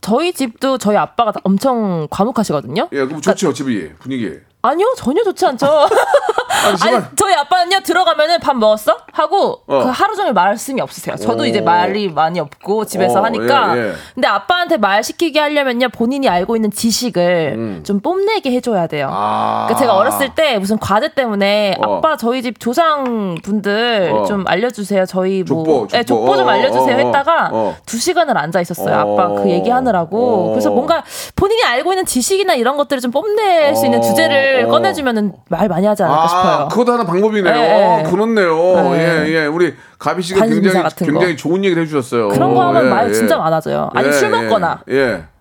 저희 0.00 0.32
집도 0.32 0.78
저희 0.78 0.96
아빠가 0.96 1.32
엄청 1.42 2.06
과묵하시거든요. 2.10 2.88
예, 2.92 3.04
그럼 3.06 3.20
좋죠 3.20 3.52
집이 3.52 3.94
분위기. 3.98 4.32
아니요, 4.62 4.94
전혀 4.96 5.22
좋지 5.22 5.46
않죠. 5.46 5.66
아니, 6.64 6.76
정말. 6.76 7.00
아니 7.00 7.16
저희 7.16 7.34
아빠는요 7.34 7.80
들어가면은 7.80 8.40
밥 8.40 8.56
먹었어 8.56 8.96
하고 9.12 9.62
어. 9.66 9.82
그 9.84 9.88
하루 9.88 10.16
종일 10.16 10.32
말씀이 10.32 10.80
없으세요. 10.80 11.16
저도 11.16 11.42
오. 11.42 11.46
이제 11.46 11.60
말이 11.60 12.08
많이 12.08 12.40
없고 12.40 12.84
집에서 12.86 13.20
어, 13.20 13.24
하니까. 13.24 13.76
예, 13.76 13.80
예. 13.88 13.92
근데 14.14 14.28
아빠한테 14.28 14.76
말 14.76 15.02
시키게 15.02 15.38
하려면요 15.38 15.88
본인이 15.90 16.28
알고 16.28 16.56
있는 16.56 16.70
지식을 16.70 17.82
좀 17.84 18.00
뽐내게 18.00 18.50
해줘야 18.52 18.86
돼요. 18.86 19.06
음. 19.08 19.12
아. 19.12 19.64
그러니까 19.66 19.80
제가 19.80 19.96
어렸을 19.96 20.34
때 20.34 20.58
무슨 20.58 20.78
과제 20.78 21.14
때문에 21.14 21.76
어. 21.84 21.96
아빠 21.96 22.16
저희 22.16 22.42
집 22.42 22.58
조상 22.60 23.36
분들 23.42 24.12
어. 24.14 24.24
좀 24.24 24.44
알려주세요. 24.46 25.06
저희 25.06 25.42
뭐 25.42 25.64
족보, 25.64 25.88
네, 25.88 26.04
족보. 26.04 26.26
족보 26.26 26.36
좀 26.36 26.46
어, 26.46 26.50
알려주세요 26.50 26.96
어, 26.96 27.00
어, 27.00 27.04
했다가 27.06 27.50
어. 27.52 27.76
두 27.86 27.98
시간을 27.98 28.36
앉아 28.36 28.60
있었어요. 28.60 28.96
어. 28.96 29.14
아빠 29.14 29.28
그 29.42 29.48
얘기하느라고. 29.50 30.46
어. 30.46 30.50
그래서 30.50 30.70
뭔가 30.70 31.02
본인이 31.34 31.62
알고 31.64 31.92
있는 31.92 32.04
지식이나 32.06 32.54
이런 32.54 32.76
것들을 32.76 33.00
좀 33.00 33.10
뽐낼 33.10 33.74
수 33.76 33.84
있는 33.84 33.98
어. 33.98 34.02
주제를 34.02 34.66
어. 34.66 34.70
꺼내주면은 34.70 35.32
말 35.48 35.68
많이 35.68 35.86
하지 35.86 36.02
않을까 36.02 36.28
싶어요. 36.28 36.45
아, 36.46 36.68
그것도 36.68 36.92
하나 36.92 37.04
방법이네요. 37.04 37.52
네. 37.54 38.02
어, 38.06 38.10
그렇네요. 38.10 38.56
네. 38.92 39.26
예, 39.28 39.32
예. 39.42 39.46
우리 39.46 39.74
가비 39.98 40.22
씨가 40.22 40.46
굉장히. 40.46 40.82
굉장히 40.98 41.36
좋은 41.36 41.64
얘기를 41.64 41.82
해주셨어요. 41.82 42.28
그런 42.28 42.54
거 42.54 42.66
하면 42.68 42.86
예, 42.86 42.88
말 42.90 43.08
예. 43.08 43.12
진짜 43.12 43.36
많아져요. 43.38 43.90
아니 43.94 44.08
예, 44.08 44.12
술 44.12 44.30
먹거나. 44.30 44.80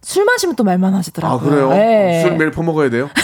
술 0.01 0.23
마시면 0.25 0.55
또 0.55 0.63
말 0.63 0.77
많아지더라고요. 0.77 1.37
아 1.37 1.39
그래요? 1.49 1.71
예. 1.73 2.21
술 2.21 2.37
매일 2.37 2.51
퍼먹어야 2.51 2.89
돼요? 2.89 3.09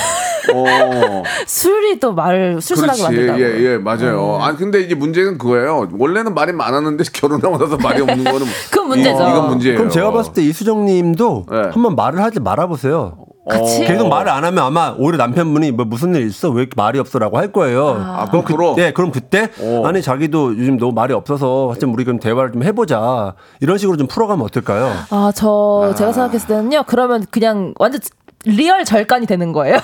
어. 0.54 1.24
술이 1.46 2.00
또 2.00 2.14
말을 2.14 2.60
술술하게. 2.62 3.04
만든다고. 3.04 3.40
예, 3.42 3.46
예, 3.74 3.78
맞아요. 3.78 4.40
아 4.42 4.56
근데 4.56 4.82
이제 4.82 4.96
문제는 4.96 5.38
그거예요. 5.38 5.88
원래는 5.98 6.34
말이 6.34 6.52
많았는데 6.52 7.04
결혼하고 7.14 7.58
나서 7.60 7.78
말이 7.78 8.02
없는 8.02 8.24
거는 8.24 8.48
그건 8.72 8.88
문제죠. 8.88 9.24
이- 9.24 9.30
이건 9.30 9.48
문제예요. 9.50 9.78
그럼 9.78 9.92
제가 9.92 10.12
봤을 10.12 10.34
때 10.34 10.42
이수정 10.42 10.86
님도 10.86 11.46
네. 11.50 11.62
한번 11.72 11.96
말을 11.96 12.22
하지 12.24 12.40
말아보세요. 12.40 13.18
같이? 13.50 13.86
계속 13.86 14.08
말을 14.08 14.32
안 14.32 14.44
하면 14.46 14.64
아마 14.64 14.94
오히려 14.98 15.18
남편분이 15.18 15.72
뭐 15.72 15.86
무슨 15.86 16.14
일 16.16 16.28
있어? 16.28 16.50
왜 16.52 16.62
이렇게 16.62 16.74
말이 16.76 17.00
없어라고 17.00 17.38
할 17.38 17.52
거예요. 17.52 17.96
아, 18.00 18.26
그럼 18.30 18.44
거꾸로? 18.46 18.76
그때 18.76 18.92
그럼 18.94 19.12
그때 19.12 19.50
오. 19.60 19.86
아니 19.86 20.02
자기도 20.02 20.58
요즘 20.58 20.78
너무 20.78 20.92
말이 20.94 21.14
없어서 21.14 21.74
좀 21.80 21.94
우리 21.94 22.04
그럼 22.04 22.20
대화를 22.20 22.52
좀 22.52 22.64
해보자 22.64 23.34
이런 23.60 23.78
식으로 23.78 23.98
좀 23.98 24.08
풀어가면 24.08 24.46
어떨까요? 24.46 24.92
아, 25.10 25.32
저 25.36 25.94
제가 25.98 26.12
생각했을 26.14 26.48
때는요. 26.48 26.84
그러면 26.88 27.26
그냥 27.32 27.74
완전 27.80 28.00
real 28.46 28.86
절간이 28.86 29.26
되는 29.28 29.52
거예요. 29.54 29.78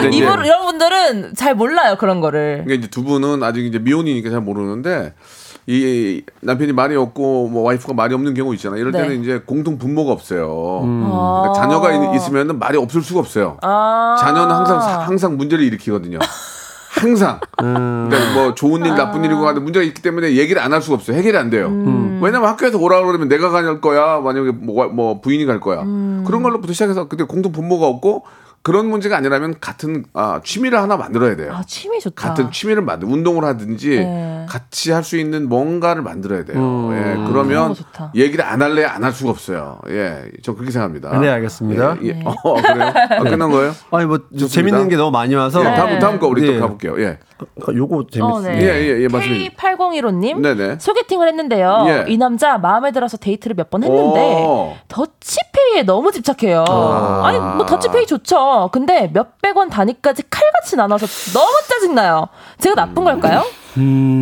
이제- 0.00 0.16
이분 0.18 0.44
이런 0.44 0.64
분들은 0.66 1.34
잘 1.34 1.54
몰라요 1.54 1.96
그런 1.98 2.20
거를. 2.20 2.62
그러니까 2.64 2.74
이제 2.74 2.88
두 2.88 3.04
분은 3.04 3.42
아직 3.42 3.64
이제 3.64 3.78
미혼이니까 3.78 4.30
잘 4.30 4.40
모르는데 4.40 5.12
이 5.68 6.22
남편이 6.42 6.72
말이 6.72 6.94
없고 6.94 7.48
뭐 7.48 7.62
와이프가 7.64 7.92
말이 7.94 8.14
없는 8.14 8.34
경우 8.34 8.54
있잖아요. 8.54 8.78
이럴 8.80 8.92
네. 8.92 9.02
때는 9.02 9.20
이제 9.22 9.42
공통 9.44 9.78
분모가 9.78 10.12
없어요. 10.12 10.80
아. 10.84 11.40
그러니까 11.42 11.60
자녀가 11.60 11.92
있- 11.92 12.16
있으면은 12.16 12.58
말이 12.60 12.78
없을 12.78 13.02
수가 13.02 13.20
없어요. 13.20 13.56
아. 13.62 14.16
자녀는 14.20 14.54
항상 14.54 14.78
항상 15.02 15.36
문제를 15.36 15.64
일으키거든요. 15.64 16.18
항상. 16.90 17.40
그러니까 17.58 18.32
뭐 18.34 18.54
좋은 18.54 18.84
일, 18.86 18.94
나쁜 18.94 19.22
일이고 19.24 19.46
하는 19.46 19.64
문제가 19.64 19.84
있기 19.84 20.00
때문에 20.00 20.32
얘기를 20.36 20.62
안 20.62 20.72
할 20.72 20.80
수가 20.80 20.94
없어요. 20.94 21.16
해결이 21.16 21.36
안 21.36 21.50
돼요. 21.50 21.68
왜냐면 22.22 22.44
학교에서 22.48 22.78
오라 22.78 23.04
그러면 23.04 23.28
내가 23.28 23.50
갈 23.50 23.80
거야, 23.82 24.20
만약에 24.20 24.52
뭐, 24.52 24.86
뭐 24.86 25.20
부인이 25.20 25.44
갈 25.46 25.60
거야. 25.60 25.80
그런 26.24 26.42
걸로부터 26.42 26.72
시작해서 26.72 27.06
근데 27.08 27.24
공통 27.24 27.52
분모가 27.52 27.86
없고 27.86 28.22
그런 28.66 28.86
문제가 28.90 29.16
아니라면 29.16 29.54
같은 29.60 30.04
아, 30.12 30.40
취미를 30.42 30.80
하나 30.80 30.96
만들어야 30.96 31.36
돼요. 31.36 31.52
아 31.54 31.62
취미 31.64 32.00
좋다. 32.00 32.30
같은 32.30 32.50
취미를 32.50 32.82
만들 32.82 33.06
운동을 33.08 33.44
하든지 33.44 33.90
네. 33.90 34.46
같이 34.48 34.90
할 34.90 35.04
수 35.04 35.16
있는 35.16 35.48
뭔가를 35.48 36.02
만들어야 36.02 36.44
돼요. 36.44 36.90
예, 36.92 37.00
그런 37.14 37.24
그러면 37.32 37.68
거 37.68 37.74
좋다. 37.74 38.10
얘기를 38.16 38.44
안 38.44 38.60
할래 38.60 38.82
안 38.84 39.04
할 39.04 39.12
수가 39.12 39.30
없어요. 39.30 39.78
예, 39.88 40.24
저 40.42 40.52
그렇게 40.54 40.72
생각합니다. 40.72 41.16
네, 41.20 41.28
알겠습니다. 41.28 41.98
예, 42.02 42.08
예. 42.08 42.22
어, 42.24 42.54
그래요? 42.60 42.92
아, 43.10 43.22
끝난 43.22 43.48
거예요? 43.52 43.72
아니 43.92 44.06
뭐 44.06 44.18
좋습니다. 44.18 44.48
재밌는 44.48 44.88
게 44.88 44.96
너무 44.96 45.12
많이 45.12 45.32
와서 45.36 45.60
예, 45.60 45.74
다음 45.76 45.98
다음 46.00 46.18
거 46.18 46.26
우리 46.26 46.42
네. 46.42 46.54
또 46.54 46.60
가볼게요. 46.60 47.00
예, 47.00 47.18
요거 47.72 47.96
어, 47.98 48.06
재밌습니다. 48.10 48.50
네. 48.50 48.62
예, 48.62 48.82
예, 48.96 49.02
예, 49.02 49.08
맞습니다. 49.08 49.54
K8015님 49.54 50.40
네네. 50.40 50.78
소개팅을 50.80 51.28
했는데요. 51.28 51.84
예. 51.88 52.04
이 52.08 52.16
남자 52.18 52.58
마음에 52.58 52.90
들어서 52.90 53.16
데이트를 53.16 53.54
몇 53.54 53.70
번 53.70 53.84
했는데 53.84 54.20
오. 54.42 54.74
더치 54.88 55.38
페이에 55.56 55.82
너무 55.82 56.12
집착해요. 56.12 56.64
아. 56.68 57.22
아니 57.24 57.38
뭐 57.38 57.64
더치페이 57.64 58.06
좋죠. 58.06 58.68
근데 58.72 59.10
몇백 59.12 59.56
원 59.56 59.70
단위까지 59.70 60.24
칼같이 60.28 60.76
나눠서 60.76 61.06
너무 61.32 61.50
짜증나요. 61.68 62.28
제가 62.58 62.74
나쁜 62.74 63.04
걸까요? 63.04 63.42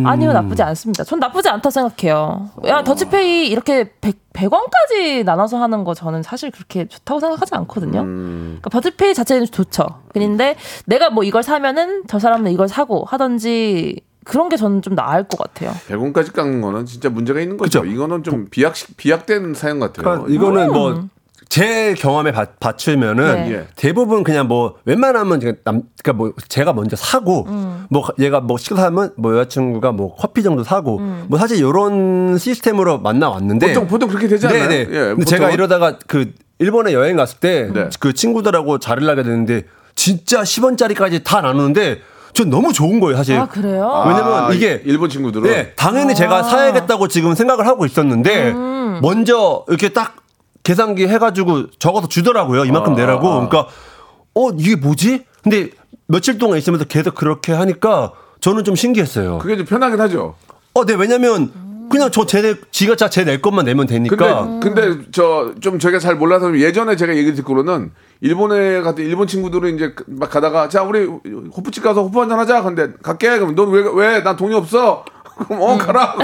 아니요 0.05 0.33
나쁘지 0.33 0.63
않습니다. 0.63 1.03
전 1.03 1.19
나쁘지 1.19 1.49
않다 1.49 1.69
생각해요. 1.69 2.49
야 2.67 2.83
더치페이 2.83 3.47
이렇게 3.47 3.91
100, 4.01 4.33
100원까지 4.33 5.23
나눠서 5.23 5.57
하는 5.57 5.83
거 5.83 5.93
저는 5.93 6.23
사실 6.23 6.51
그렇게 6.51 6.87
좋다고 6.87 7.19
생각하지 7.19 7.55
않거든요. 7.55 8.03
그러니까 8.03 8.69
더치페이 8.69 9.13
자체는 9.13 9.45
좋죠. 9.47 9.85
근데 10.13 10.55
내가 10.85 11.09
뭐 11.09 11.23
이걸 11.23 11.43
사면은 11.43 12.03
저 12.07 12.19
사람은 12.19 12.51
이걸 12.51 12.67
사고 12.67 13.05
하든지 13.07 14.01
그런 14.25 14.49
게 14.49 14.57
저는 14.57 14.81
좀 14.81 14.95
나을 14.95 15.23
것 15.23 15.37
같아요. 15.37 15.71
100원까지 15.87 16.33
깎는 16.33 16.59
거는 16.59 16.85
진짜 16.85 17.09
문제가 17.09 17.39
있는 17.39 17.57
거죠. 17.57 17.81
그죠. 17.81 17.93
이거는 17.93 18.23
좀 18.23 18.47
비약 18.49 18.73
비약된 18.97 19.53
사연 19.53 19.79
같아요. 19.79 20.03
그러니까 20.03 20.29
이거는 20.29 20.73
뭐 20.73 21.05
제 21.49 21.93
경험에 21.93 22.31
바, 22.31 22.45
받추면은 22.59 23.35
네. 23.35 23.51
예. 23.51 23.67
대부분 23.75 24.23
그냥 24.23 24.47
뭐 24.47 24.75
웬만하면 24.85 25.39
제가 25.39 25.57
남 25.63 25.83
그러니까 26.03 26.13
뭐 26.13 26.33
제가 26.47 26.73
먼저 26.73 26.95
사고 26.95 27.47
뭐 27.89 28.07
얘가 28.19 28.39
뭐 28.39 28.57
식사하면 28.57 29.13
뭐 29.17 29.37
여자친구가 29.37 29.91
뭐 29.91 30.15
커피 30.15 30.43
정도 30.43 30.63
사고 30.63 30.99
뭐 30.99 31.37
사실 31.37 31.57
이런 31.57 32.37
시스템으로 32.37 32.99
만나 32.99 33.29
왔는데 33.29 33.67
보통 33.67 33.87
보통 33.87 34.09
그렇게 34.09 34.27
되지 34.27 34.47
않나요? 34.47 34.67
네네. 34.67 34.79
예, 34.79 34.85
근데 34.85 35.09
보통은? 35.09 35.25
제가 35.25 35.51
이러다가 35.51 35.97
그 36.07 36.33
일본에 36.59 36.93
여행 36.93 37.15
갔을 37.15 37.39
때 37.39 37.69
네. 37.73 37.89
그 37.99 38.13
친구들하고 38.13 38.79
자리를 38.79 39.09
하게 39.09 39.23
되는데 39.23 39.63
진짜 39.95 40.41
10원짜리까지 40.41 41.23
다 41.23 41.41
나누는데 41.41 42.01
전 42.33 42.49
너무 42.49 42.73
좋은 42.73 42.99
거예요 42.99 43.15
사실. 43.15 43.37
아 43.37 43.47
그래요? 43.47 44.03
왜냐면 44.07 44.33
아, 44.33 44.51
이게 44.51 44.81
일본 44.85 45.09
친구들은 45.09 45.49
네, 45.49 45.73
당연히 45.75 46.11
아. 46.11 46.15
제가 46.15 46.43
사야겠다고 46.43 47.07
지금 47.07 47.33
생각을 47.33 47.65
하고 47.65 47.85
있었는데 47.85 48.51
음. 48.51 48.99
먼저 49.01 49.63
이렇게 49.69 49.89
딱 49.89 50.17
계산기 50.69 51.07
해가지고 51.07 51.67
적어서 51.79 52.07
주더라고요. 52.09 52.65
이만큼 52.65 52.93
아, 52.93 52.95
내라고. 52.97 53.29
아. 53.29 53.47
그러니까 53.47 53.67
어 54.33 54.49
이게 54.57 54.75
뭐지? 54.75 55.23
근데 55.43 55.69
며칠 56.07 56.37
동안 56.37 56.57
있으면서 56.57 56.83
계속 56.85 57.15
그렇게 57.15 57.53
하니까 57.53 58.11
저는 58.41 58.63
좀 58.65 58.75
신기했어요. 58.75 59.37
그게 59.37 59.55
좀 59.55 59.65
편하긴 59.65 60.01
하죠. 60.01 60.35
어, 60.73 60.85
네 60.85 60.95
왜냐면 60.95 61.51
그냥 61.89 62.09
저제 62.09 62.55
지가 62.71 62.95
자 62.95 63.07
제 63.09 63.23
낼 63.23 63.41
것만 63.43 63.65
내면 63.65 63.85
되니까. 63.85 64.59
근데 64.59 64.81
근데 64.87 65.11
저좀 65.11 65.77
저희가 65.79 65.99
잘 65.99 66.15
몰라서 66.15 66.57
예전에 66.59 66.95
제가 66.95 67.15
얘기 67.15 67.33
듣기로는 67.35 67.91
일본에 68.21 68.81
갔던 68.81 69.05
일본 69.05 69.27
친구들은 69.27 69.75
이제 69.75 69.93
막 70.07 70.31
가다가 70.31 70.67
자 70.67 70.81
우리 70.81 71.05
호프집 71.05 71.83
가서 71.83 72.01
호프 72.03 72.19
한잔 72.19 72.39
하자 72.39 72.63
근데 72.63 72.89
갈게 73.03 73.37
그럼 73.37 73.53
넌 73.55 73.69
왜 73.71 73.83
왜 73.83 74.23
난 74.23 74.35
돈이 74.35 74.55
없어 74.55 75.05
그럼 75.37 75.61
어 75.61 75.77
가라 75.77 76.15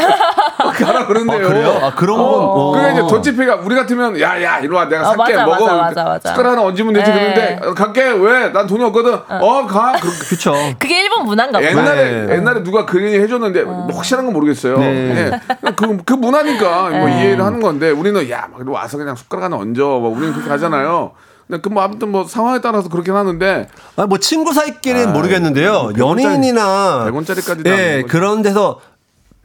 가라 0.74 1.06
그런데요. 1.06 1.45
아, 1.45 1.50
그래요? 1.50 1.80
아, 1.84 1.93
그런 1.95 2.17
건. 2.17 2.26
어. 2.26 2.71
그게 2.71 2.91
이제 2.93 3.02
더치페이가 3.02 3.56
우리 3.63 3.76
같으면 3.76 4.19
야야 4.19 4.60
이리 4.60 4.69
와 4.74 4.86
내가 4.88 5.10
어, 5.10 5.15
살게 5.15 5.36
맞아, 5.36 5.45
먹어 5.45 5.65
맞아, 5.65 5.76
맞아, 5.76 6.04
맞아. 6.06 6.30
숟가락 6.30 6.52
하나 6.54 6.62
얹으면 6.63 6.93
되지 6.93 7.12
네. 7.12 7.19
그런데 7.34 7.60
어, 7.67 7.74
갈게 7.74 8.04
왜 8.12 8.52
난 8.54 8.67
돈이 8.67 8.84
없거든 8.86 9.13
어가 9.30 9.93
그쵸. 10.30 10.54
그게 10.80 11.02
일본 11.04 11.26
문화인가 11.26 11.60
보다. 11.60 11.71
옛날에 11.71 12.26
네. 12.26 12.36
옛날에 12.36 12.63
누가 12.63 12.86
그 12.86 13.02
얘기 13.04 13.19
해줬는데 13.19 13.63
뭐 13.63 13.88
확실한 13.93 14.26
건 14.26 14.34
모르겠어요. 14.34 14.78
네. 14.78 14.86
예. 15.65 15.71
그, 15.76 15.97
그 16.04 16.13
문화니까 16.13 16.89
뭐 16.89 17.08
이해를 17.10 17.43
하는 17.43 17.60
건데 17.62 17.89
우리는 17.89 18.30
야막 18.30 18.67
와서 18.69 18.97
그냥 18.97 19.15
숟가락 19.15 19.45
하나 19.45 19.58
얹어. 19.58 20.00
뭐 20.00 20.10
우리는 20.10 20.34
그렇게 20.34 20.50
하잖아요. 20.50 21.12
근데 21.47 21.62
그뭐 21.62 21.82
아무튼 21.84 22.12
뭐 22.12 22.24
상황에 22.26 22.62
따라서 22.62 22.88
그렇긴 22.88 23.13
하는데 23.15 23.67
아, 23.97 24.06
뭐 24.06 24.17
친구 24.19 24.54
사이끼리는 24.54 25.10
아, 25.10 25.12
모르겠는데요. 25.12 25.91
100원짜리 25.93 26.00
연예인이나 26.00 27.08
100원짜리까지 27.10 27.67
예, 27.67 28.04
그런 28.08 28.41
데서 28.41 28.80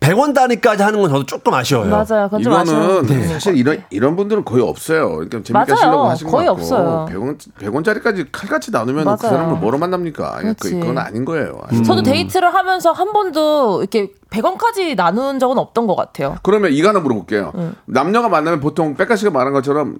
100원 0.07 0.35
단위까지 0.35 0.83
하는 0.85 1.01
건 1.01 1.11
저도 1.11 1.27
조금 1.27 1.53
아쉬워요. 1.55 1.91
맞아요. 1.91 2.27
그건 2.29 2.43
좀 2.43 2.53
이거는 2.53 3.01
부분인 3.03 3.29
사실 3.29 3.53
것 3.55 3.59
이런. 3.59 3.83
이런 3.91 4.17
분들은 4.17 4.45
거의 4.45 4.63
없어요. 4.63 5.09
그러니까 5.17 5.43
재밌게 5.43 5.53
맞아요. 5.53 5.73
하시려고 5.73 6.05
하신 6.05 6.29
거의 6.29 6.47
것 6.47 6.55
같고 6.57 6.63
없어요. 6.75 7.09
100원 7.11 7.39
100원짜리까지 7.59 8.27
칼같이 8.31 8.71
나누면 8.71 9.05
그 9.05 9.09
맞아요. 9.09 9.19
사람을 9.37 9.57
뭐로 9.59 9.79
만납니까? 9.79 10.37
그, 10.37 10.43
그렇지. 10.43 10.75
그건 10.81 10.99
아닌 10.99 11.25
거예요. 11.25 11.61
저도 11.85 12.03
데이트를 12.03 12.55
하면서 12.55 12.93
한 12.93 13.13
번도 13.13 13.81
이렇게 13.81 14.13
100원까지 14.31 14.95
나눈 14.97 15.39
적은 15.39 15.59
없던 15.59 15.87
것 15.87 15.97
같아요. 15.97 16.37
그러면 16.43 16.73
이거 16.73 16.89
하나 16.89 17.01
물어볼게요. 17.01 17.53
남녀가 17.87 18.29
만나면 18.29 18.61
보통 18.61 18.95
백가 18.95 19.17
씨가 19.17 19.31
말한 19.33 19.53
것처럼 19.53 19.97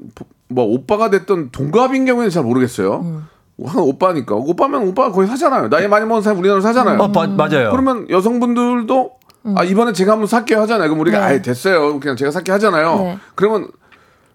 뭐 0.49 0.65
오빠가 0.65 1.11
됐던 1.11 1.51
동갑인 1.51 2.05
경우에는 2.05 2.31
잘 2.31 2.45
모르겠어요. 2.45 3.23
한 3.65 3.79
오빠니까 3.83 4.35
오빠면 4.35 4.87
오빠가 4.89 5.11
거의 5.13 5.27
사잖아요. 5.27 5.71
나이 5.71 5.89
많이 5.89 6.05
먹은 6.05 6.21
사람 6.23 6.39
우리나라 6.39 6.61
사잖아요. 6.61 6.99
어, 7.01 7.11
바- 7.11 7.27
맞아요. 7.27 7.71
그러면 7.71 8.07
여성분들도 8.11 9.11
아 9.55 9.63
이번에 9.65 9.93
제가 9.93 10.13
한번 10.13 10.27
살게요 10.27 10.61
하잖아요. 10.63 10.89
그럼 10.89 11.01
우리가 11.01 11.19
네. 11.21 11.25
아예 11.25 11.43
됐어요. 11.43 12.01
그냥 12.01 12.17
제가 12.17 12.31
살게 12.31 12.51
하잖아요. 12.53 12.97
네. 12.99 13.19
그러면 13.35 13.69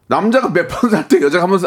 남자가 0.07 0.49
몇 0.49 0.67
번 0.67 0.89
살 0.91 1.07
때 1.07 1.21
여자가 1.21 1.43
한 1.43 1.49
번 1.51 1.59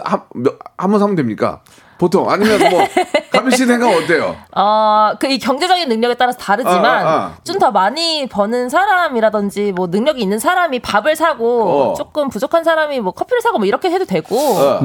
한번 0.79 1.01
사면 1.01 1.17
됩니까? 1.17 1.63
보통 1.99 2.29
아니면 2.31 2.71
뭐 2.71 2.81
가빈 3.33 3.51
씨 3.51 3.67
생각 3.67 3.89
어때요? 3.89 4.37
어, 4.55 5.13
그 5.19 5.27
이 5.29 5.39
경제적인 5.39 5.89
능력에 5.89 6.15
따라서 6.15 6.39
다르지만 6.39 6.85
아, 6.85 6.89
아, 7.11 7.15
아. 7.15 7.33
좀더 7.45 7.71
많이 7.73 8.29
버는 8.29 8.69
사람이라든지 8.69 9.73
뭐 9.73 9.87
능력이 9.89 10.21
있는 10.23 10.39
사람이 10.39 10.81
밥을 10.81 11.17
사고 11.17 11.91
어. 11.91 11.95
조금 11.95 12.29
부족한 12.29 12.63
사람이 12.63 13.01
뭐 13.01 13.13
커피를 13.13 13.41
사고 13.41 13.59
뭐 13.59 13.67
이렇게 13.67 13.91
해도 13.91 14.05
되고 14.05 14.37
어. 14.37 14.79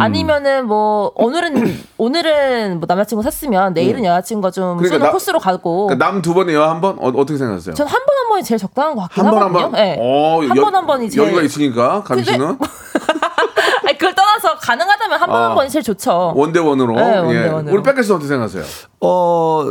아니면은 0.00 0.66
뭐 0.66 1.12
오늘은 1.16 1.78
오늘은 1.98 2.78
뭐 2.80 2.86
남자친구 2.88 3.22
샀으면 3.22 3.74
내일은 3.74 4.04
여자친구가 4.04 4.50
좀 4.50 4.76
그러니까 4.78 4.94
쏘는 4.96 5.06
나- 5.06 5.12
코스로 5.12 5.38
가고 5.38 5.90
남두 5.98 6.32
번에 6.34 6.54
여 6.54 6.62
한 6.70 6.80
번? 6.80 6.96
어, 7.00 7.08
어떻게 7.08 7.36
생각하세요? 7.36 7.74
전 7.74 7.86
한 7.86 7.92
번 8.06 8.16
한 8.20 8.28
번이 8.28 8.44
제일 8.44 8.58
적당한 8.58 8.94
것 8.94 9.02
같긴 9.02 9.24
한번한 9.24 9.48
하거든요. 9.48 9.70
번? 9.72 9.80
네. 9.80 9.96
어, 9.98 10.40
한 10.48 10.56
여- 10.56 10.62
번한 10.62 10.86
번이 10.86 11.10
제일 11.10 11.26
여유가 11.26 11.42
있으니까 11.42 12.02
가빈 12.04 12.24
근데- 12.24 12.32
씨는 12.32 12.58
떠나서 14.40 14.58
가능하다면 14.58 15.20
한번한 15.20 15.58
아. 15.58 15.68
제일 15.68 15.82
좋죠. 15.82 16.32
원대원으로. 16.34 16.94
네, 16.96 17.18
원대원으로. 17.18 17.74
우리 17.74 17.82
백가 17.82 18.02
씨는 18.02 18.16
어떻게 18.16 18.28
생각하세요? 18.28 18.64
어, 19.00 19.64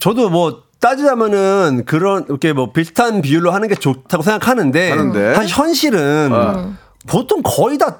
저도 0.00 0.30
뭐 0.30 0.62
따지자면은 0.80 1.84
그런 1.86 2.24
이렇게 2.28 2.52
뭐 2.52 2.72
비슷한 2.72 3.22
비율로 3.22 3.50
하는 3.52 3.68
게 3.68 3.74
좋다고 3.74 4.22
생각하는데 4.22 4.90
하는데. 4.90 5.34
한 5.34 5.46
현실은 5.46 6.30
어. 6.32 6.72
보통 7.06 7.42
거의 7.44 7.78
다 7.78 7.98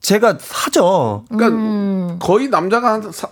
제가 0.00 0.36
사죠. 0.40 1.24
그러니까 1.30 1.56
음. 1.56 2.16
거의 2.20 2.48
남자가 2.48 2.92
한 2.94 3.10
사, 3.12 3.28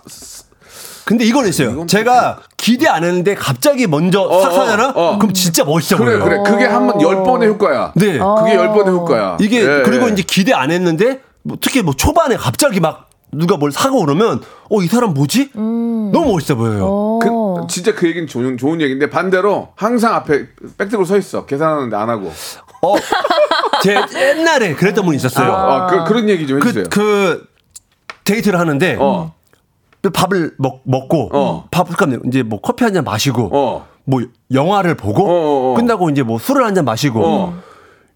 근데 1.05 1.25
이건 1.25 1.45
있어요. 1.47 1.71
이건 1.71 1.87
제가 1.87 2.39
기대 2.57 2.87
안 2.87 3.03
했는데 3.03 3.35
갑자기 3.35 3.87
먼저 3.87 4.21
어, 4.21 4.41
싹 4.41 4.51
사잖아? 4.53 4.89
어, 4.95 5.11
어. 5.13 5.17
그럼 5.19 5.33
진짜 5.33 5.63
멋있어 5.65 5.97
그래 5.97 6.17
보여요. 6.17 6.23
그래 6.23 6.43
그게 6.45 6.65
한 6.65 6.87
번 6.87 7.01
열 7.01 7.23
번의 7.23 7.49
효과야. 7.49 7.91
네. 7.95 8.17
그게 8.19 8.55
열 8.55 8.69
번의 8.69 8.93
효과야. 8.93 9.37
이게 9.41 9.61
예, 9.61 9.81
그리고 9.83 10.07
예. 10.07 10.13
이제 10.13 10.23
기대 10.25 10.53
안 10.53 10.71
했는데 10.71 11.21
뭐 11.43 11.57
특히 11.59 11.81
뭐 11.81 11.93
초반에 11.93 12.35
갑자기 12.37 12.79
막 12.79 13.09
누가 13.31 13.57
뭘 13.57 13.71
사고 13.71 13.99
그러면 14.05 14.41
어 14.69 14.81
이 14.81 14.87
사람 14.87 15.13
뭐지? 15.13 15.51
너무 15.53 16.33
멋있어 16.33 16.55
보여요. 16.55 16.85
어. 16.87 17.19
그, 17.21 17.67
진짜 17.67 17.93
그 17.95 18.07
얘기는 18.07 18.27
좋은, 18.27 18.57
좋은 18.57 18.79
얘기인데 18.81 19.09
반대로 19.09 19.69
항상 19.75 20.13
앞에 20.15 20.47
백들고 20.77 21.05
서 21.05 21.17
있어 21.17 21.45
계산하는데 21.45 21.95
안 21.95 22.09
하고 22.09 22.31
어, 22.81 22.95
제 23.81 23.95
옛날에 24.15 24.75
그랬던 24.75 25.03
분이 25.05 25.17
있었어요. 25.17 25.51
아, 25.51 25.87
그, 25.87 26.03
그런 26.05 26.29
얘기 26.29 26.45
좀 26.47 26.57
해주세요. 26.59 26.85
그, 26.85 26.89
그 26.89 27.47
데이트를 28.23 28.59
하는데 28.59 28.97
어. 28.99 29.33
밥을 30.13 30.55
먹, 30.57 30.81
먹고 30.83 31.29
어. 31.33 31.67
밥을 31.71 31.95
까 31.95 32.07
이제 32.27 32.43
뭐 32.43 32.59
커피 32.61 32.83
한 32.83 32.93
잔 32.93 33.03
마시고 33.03 33.49
어. 33.53 33.87
뭐 34.05 34.21
영화를 34.51 34.95
보고 34.95 35.23
어, 35.23 35.31
어, 35.31 35.71
어. 35.71 35.75
끝나고 35.75 36.09
이제 36.09 36.23
뭐 36.23 36.37
술을 36.39 36.65
한 36.65 36.75
잔 36.75 36.85
마시고 36.85 37.21
어. 37.25 37.59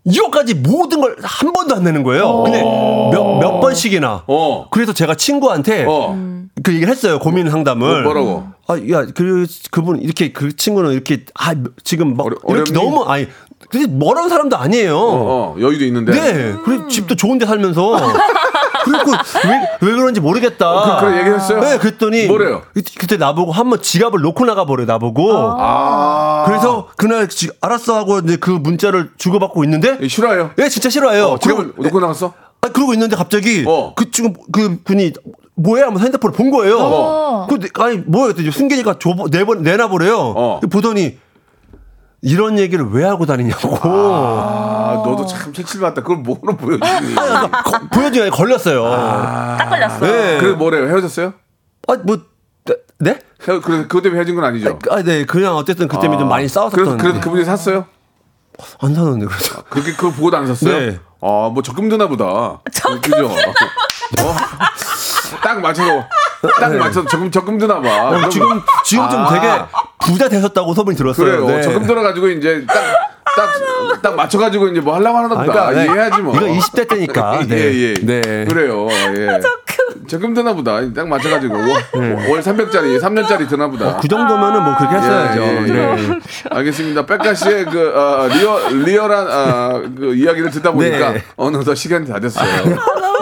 이거까지 0.09 0.53
모든 0.55 1.01
걸 1.01 1.15
한 1.21 1.51
번도 1.53 1.75
안 1.75 1.83
내는 1.83 2.03
거예요. 2.03 2.43
근데 2.43 2.61
몇, 2.61 3.39
몇 3.39 3.59
번씩이나. 3.59 4.23
어. 4.27 4.67
그래서 4.71 4.93
제가 4.93 5.15
친구한테 5.15 5.85
어. 5.87 6.17
그 6.63 6.73
얘기를 6.73 6.91
했어요. 6.91 7.19
고민 7.19 7.49
상담을. 7.49 8.03
뭐- 8.03 8.13
뭐라고? 8.13 8.43
아, 8.67 8.75
야, 8.91 9.05
그, 9.15 9.45
그분, 9.71 10.01
이렇게, 10.01 10.33
그 10.33 10.53
친구는 10.55 10.91
이렇게, 10.91 11.23
아, 11.39 11.53
지금 11.85 12.17
막, 12.17 12.25
어려- 12.25 12.35
이렇게? 12.49 12.73
너무, 12.73 13.03
아니, 13.03 13.27
근데 13.69 13.87
멀은 13.87 14.27
사람도 14.27 14.57
아니에요. 14.57 14.97
어, 14.99 15.55
여유도 15.59 15.85
있는데. 15.85 16.11
네. 16.11 16.53
그리고 16.65 16.87
집도 16.89 17.15
좋은 17.15 17.37
데 17.37 17.45
살면서. 17.45 17.97
그리고 18.87 19.11
왜, 19.11 19.87
왜 19.89 19.95
그런지 19.95 20.19
모르겠다. 20.21 20.99
그- 20.99 21.05
그런 21.05 21.19
얘기 21.19 21.29
했어요? 21.29 21.59
네, 21.61 21.77
그랬더니. 21.77 22.25
뭐래요? 22.27 22.61
그- 22.73 22.81
그때 22.97 23.17
나보고 23.17 23.51
한 23.51 23.69
번 23.69 23.81
지갑을 23.81 24.21
놓고 24.21 24.45
나가버려, 24.45 24.85
나보고. 24.85 25.31
아. 25.59 26.43
그래서 26.47 26.87
그날 26.95 27.27
지- 27.27 27.49
알았어 27.61 27.95
하고 27.97 28.19
이제 28.19 28.37
그 28.37 28.49
문자를 28.51 29.11
주고받고 29.17 29.63
있는데. 29.65 29.97
예, 30.01 30.07
싫어요. 30.07 30.51
예, 30.59 30.69
진짜 30.69 30.89
싫어해요. 30.89 31.25
어, 31.25 31.39
지금 31.39 31.57
그리고- 31.73 31.83
놓고 31.83 31.99
나갔어? 31.99 32.33
아, 32.61 32.69
그러고 32.69 32.93
있는데 32.93 33.15
갑자기 33.15 33.63
어. 33.67 33.93
그 33.95 34.09
지금 34.11 34.33
그 34.51 34.79
분이 34.83 35.13
뭐야 35.55 35.85
하면서 35.87 36.03
핸드폰을 36.03 36.35
본 36.35 36.49
거예요. 36.51 36.77
어. 36.79 37.47
그 37.49 37.59
아니 37.81 37.97
뭐야 37.97 38.33
그랬더니 38.33 38.51
승기이가 38.51 38.95
내번 39.31 39.61
내놔보래요. 39.63 40.17
어. 40.17 40.59
보더니 40.71 41.17
이런 42.27 42.59
얘기를 42.59 42.85
왜 42.91 43.05
하고 43.05 43.25
다니냐고. 43.25 43.77
아, 43.83 45.01
너도 45.05 45.25
참 45.25 45.53
색칠받다. 45.53 46.01
그걸 46.01 46.17
뭐로 46.17 46.57
보여주니? 46.57 47.15
거- 47.15 47.79
보여줘야 47.93 48.29
걸렸어요. 48.29 48.83
딱 49.57 49.69
걸렸어. 49.69 49.99
네. 50.05 50.37
그래 50.37 50.51
뭐래요? 50.53 50.87
헤어졌어요? 50.89 51.33
아, 51.87 51.95
뭐 52.03 52.17
네? 52.99 53.19
헤어, 53.47 53.61
그래 53.61 53.83
그것 53.83 54.01
때문에 54.01 54.19
헤어진 54.19 54.35
건 54.35 54.43
아니죠? 54.43 54.77
아, 54.91 55.01
네. 55.03 55.23
그냥 55.25 55.55
어쨌든 55.55 55.87
그 55.87 55.97
때문에 55.99 56.19
좀 56.19 56.27
많이 56.27 56.43
그래서 56.47 56.59
싸웠었던. 56.69 56.97
그래서 56.97 57.19
그분이 57.21 57.45
샀어요? 57.45 57.85
안 58.81 58.93
사는데 58.93 59.25
그래서. 59.25 59.63
그렇게 59.69 59.93
그걸 59.93 60.11
보고도 60.11 60.35
안 60.35 60.47
샀어요? 60.47 60.77
네. 60.79 60.99
아, 61.21 61.49
뭐 61.53 61.61
적금 61.63 61.87
드나 61.87 62.07
보다. 62.07 62.25
그죠? 63.01 63.27
어? 63.27 64.35
딱 65.41 65.61
맞춰서 65.61 66.03
딱 66.59 66.75
맞춰서 66.75 67.07
적금 67.07 67.31
적금 67.31 67.57
드나 67.57 67.79
봐. 67.79 68.09
어, 68.09 68.29
지금 68.29 68.61
지금 68.83 69.09
좀 69.09 69.19
아, 69.21 69.29
되게 69.33 69.47
부자 69.99 70.29
되셨다고 70.29 70.73
소문이 70.73 70.95
들었어요. 70.97 71.25
그래요. 71.25 71.47
네. 71.47 71.61
적금 71.61 71.85
들어 71.85 72.01
가지고 72.01 72.27
이제 72.29 72.65
딱 72.67 73.07
딱 73.37 73.49
딱 74.01 74.15
맞춰가지고 74.15 74.69
이제 74.69 74.81
뭐 74.81 74.95
하려고 74.95 75.17
하나 75.17 75.27
보다. 75.29 75.41
아, 75.41 75.45
그러니까, 75.45 75.71
네. 75.71 75.85
이해하지 75.85 76.21
뭐. 76.21 76.35
이거 76.35 76.45
20대 76.45 76.87
때니까. 76.87 77.43
네. 77.47 77.55
예, 77.55 77.73
예. 77.73 77.93
네. 78.01 78.45
그래요. 78.45 78.87
예. 79.17 79.39
적금 80.07 80.33
드나 80.33 80.53
보다. 80.53 80.79
딱 80.93 81.07
맞춰가지고 81.07 81.53
월, 81.53 81.67
월 82.29 82.41
300짜리, 82.41 82.99
3년짜리 83.01 83.49
드나 83.49 83.67
보다. 83.67 83.97
그 83.97 84.07
정도면은 84.07 84.63
뭐 84.63 84.77
그렇게 84.77 84.95
했어야죠. 84.95 85.41
예, 85.41 85.47
예, 85.47 85.67
예. 85.67 85.73
네. 85.73 86.19
알겠습니다. 86.49 87.05
빽가 87.05 87.33
씨의 87.33 87.65
그 87.65 87.93
어, 87.93 88.27
real 88.27 88.83
리얼한 88.83 89.27
어, 89.29 89.81
그 89.97 90.15
이야기를 90.15 90.51
듣다 90.51 90.71
보니까 90.71 91.13
네. 91.13 91.23
어느덧 91.35 91.75
시간이 91.75 92.07
다 92.07 92.19
됐어요. 92.19 92.47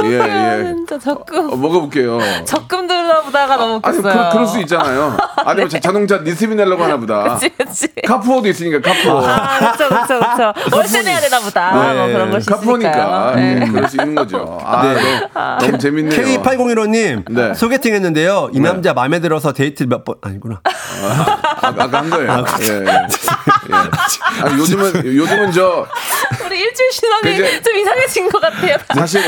예, 0.03 0.19
아, 0.19 0.59
예. 0.59 0.63
진짜 0.75 0.99
적금 0.99 1.53
어, 1.53 1.55
먹어볼게요. 1.55 2.19
적금 2.45 2.87
들나 2.87 3.21
보다가 3.21 3.55
너무 3.57 3.79
아니, 3.83 3.97
웃겼어요. 3.97 4.29
그, 4.29 4.33
그럴 4.33 4.47
수 4.47 4.59
있잖아요. 4.61 5.17
아니면 5.45 5.69
자- 5.69 5.79
자동차 5.79 6.17
리스비 6.17 6.55
내려고 6.55 6.83
하나 6.83 6.97
보다. 6.97 7.35
그치 7.35 7.49
그치. 7.49 7.87
car 8.05 8.19
poor도 8.19 8.47
있으니까 8.47 8.81
car 8.81 8.98
poor. 8.98 9.25
아 9.27 9.71
그쵸 9.71 9.89
그쵸 9.89 10.19
그쵸. 10.19 10.53
월세 10.75 11.01
내야 11.03 11.19
되나 11.19 11.39
보다. 11.39 11.71
뭐 11.71 12.07
그런 12.07 12.31
걸수 12.31 12.49
car 12.51 12.70
poor니까. 12.70 13.33
예, 13.37 13.41
네. 13.55 13.67
그럴 13.67 13.87
수 13.89 13.97
있는 13.97 14.15
거죠. 14.15 14.59
아, 14.63 14.81
네. 14.93 15.29
너, 15.33 15.57
너무 15.57 15.77
재밌네요. 15.77 16.41
K8015님 16.41 17.31
네. 17.31 17.53
소개팅 17.53 17.93
했는데요. 17.93 18.49
이 18.53 18.59
남자 18.59 18.93
마음에 18.93 19.19
들어서 19.19 19.53
데이트 19.53 19.83
몇 19.83 20.03
번 20.05 20.15
아니구나. 20.21 20.61
아, 20.63 21.37
아까 21.61 21.97
한 21.99 22.09
거예요. 22.11 22.45
예, 22.61 22.65
예. 22.67 22.85
예. 22.85 24.43
아니, 24.43 24.59
요즘은 24.59 25.05
요즘은 25.05 25.51
저 25.51 25.85
우리 26.45 26.59
일주일 26.59 26.91
신앙이 26.91 27.33
이제- 27.33 27.61
좀 27.61 27.75
이상해진 27.75 28.29
것 28.29 28.39
같아요. 28.41 28.77
사실 28.93 29.21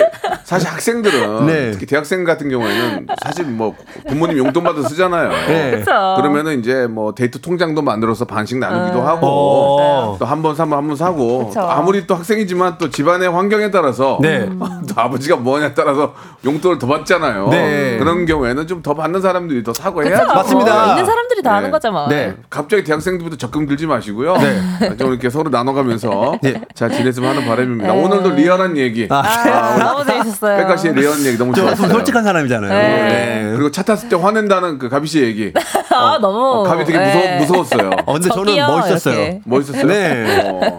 사실 0.43 0.69
학생들은 0.69 1.45
네. 1.47 1.71
특히 1.71 1.85
대학생 1.85 2.23
같은 2.23 2.49
경우에는 2.49 3.07
사실 3.23 3.45
뭐 3.45 3.75
부모님 4.07 4.37
용돈 4.37 4.63
받아 4.63 4.81
쓰잖아요. 4.87 5.29
네. 5.47 5.83
그러면은 6.17 6.59
이제 6.59 6.87
뭐 6.87 7.13
데이트 7.13 7.41
통장도 7.41 7.81
만들어서 7.81 8.25
반씩 8.25 8.57
나누기도 8.59 8.99
음. 8.99 9.05
하고 9.07 9.27
어. 9.27 10.15
또한 10.19 10.41
번 10.41 10.55
사면 10.55 10.77
한 10.77 10.87
번 10.87 10.95
사고. 10.95 11.51
또 11.53 11.61
아무리 11.69 12.07
또 12.07 12.15
학생이지만 12.15 12.77
또 12.77 12.89
집안의 12.89 13.29
환경에 13.29 13.71
따라서 13.71 14.17
네. 14.21 14.47
또 14.87 14.93
아버지가 15.01 15.35
뭐냐에 15.37 15.73
따라서 15.73 16.13
용돈을 16.45 16.77
더 16.79 16.87
받잖아요. 16.87 17.49
네. 17.49 17.97
그런 17.97 18.25
경우에는 18.25 18.65
좀 18.67 18.77
더 18.87 18.93
받는 18.93 19.19
사람들이 19.21 19.63
더 19.63 19.73
사고? 19.73 20.03
해야죠. 20.05 20.27
맞습니다. 20.33 20.85
어, 20.85 20.89
있는 20.91 21.05
사람들이 21.05 21.41
다 21.41 21.49
네. 21.49 21.55
하는 21.55 21.71
거죠 21.71 21.91
뭐. 21.91 22.07
네. 22.07 22.35
갑자기 22.49 22.83
대학생들부터 22.83 23.35
적금 23.35 23.65
들지 23.65 23.85
마시고요. 23.87 24.37
네. 24.37 24.95
좀 24.97 25.09
이렇게 25.11 25.29
서로 25.31 25.49
나눠가면서 25.49 26.37
네. 26.43 26.61
잘지 26.75 27.03
냈으면 27.07 27.29
하는 27.29 27.45
바람입니다. 27.47 27.93
네. 27.93 28.03
오늘도 28.03 28.31
리얼한 28.31 28.77
얘기. 28.77 29.07
아, 29.09 29.17
아, 29.19 29.77
너무 29.77 30.05
재밌었어요. 30.05 30.57
백가 30.57 30.77
씨의 30.77 30.93
리얼한 30.95 31.25
얘기 31.25 31.37
너무 31.37 31.53
좀 31.53 31.65
좋았어요. 31.65 31.89
솔직한 31.89 32.23
사람이잖아요. 32.23 32.69
네. 32.69 33.07
네. 33.07 33.51
그리고 33.51 33.71
차 33.71 33.83
탔을 33.83 34.09
때 34.09 34.15
화낸다는 34.15 34.77
그 34.77 34.89
가비 34.89 35.07
씨 35.07 35.21
얘기. 35.21 35.53
아 35.91 36.17
너무. 36.21 36.37
어, 36.37 36.63
가비 36.63 36.85
되게 36.85 36.97
네. 36.97 37.39
무서, 37.39 37.53
무서웠어요. 37.59 37.91
어, 38.05 38.13
근데 38.13 38.29
저는 38.29 38.55
멋있었어요. 38.55 39.15
이렇게. 39.15 39.41
멋있었어요? 39.45 39.87
네. 39.87 40.49
어, 40.49 40.77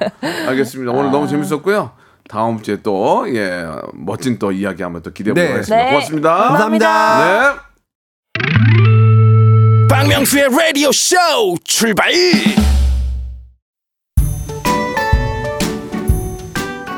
알겠습니다. 0.49 0.93
오늘 0.93 1.11
너무 1.11 1.27
재밌었고요. 1.27 1.93
다음 2.29 2.61
주에 2.61 2.79
또, 2.83 3.25
예, 3.35 3.65
멋진 3.95 4.39
또 4.39 4.53
이야기 4.53 4.83
한번 4.83 5.01
또 5.03 5.11
기대해 5.13 5.33
보도록 5.33 5.49
네. 5.49 5.53
하겠습니다. 5.55 5.85
네. 5.85 5.91
고맙습니다. 5.91 6.37
감사합니다. 6.37 7.25
네. 7.25 7.69
박명수의 9.89 10.49
라디오 10.51 10.93
쇼 10.93 11.17
출발 11.65 12.13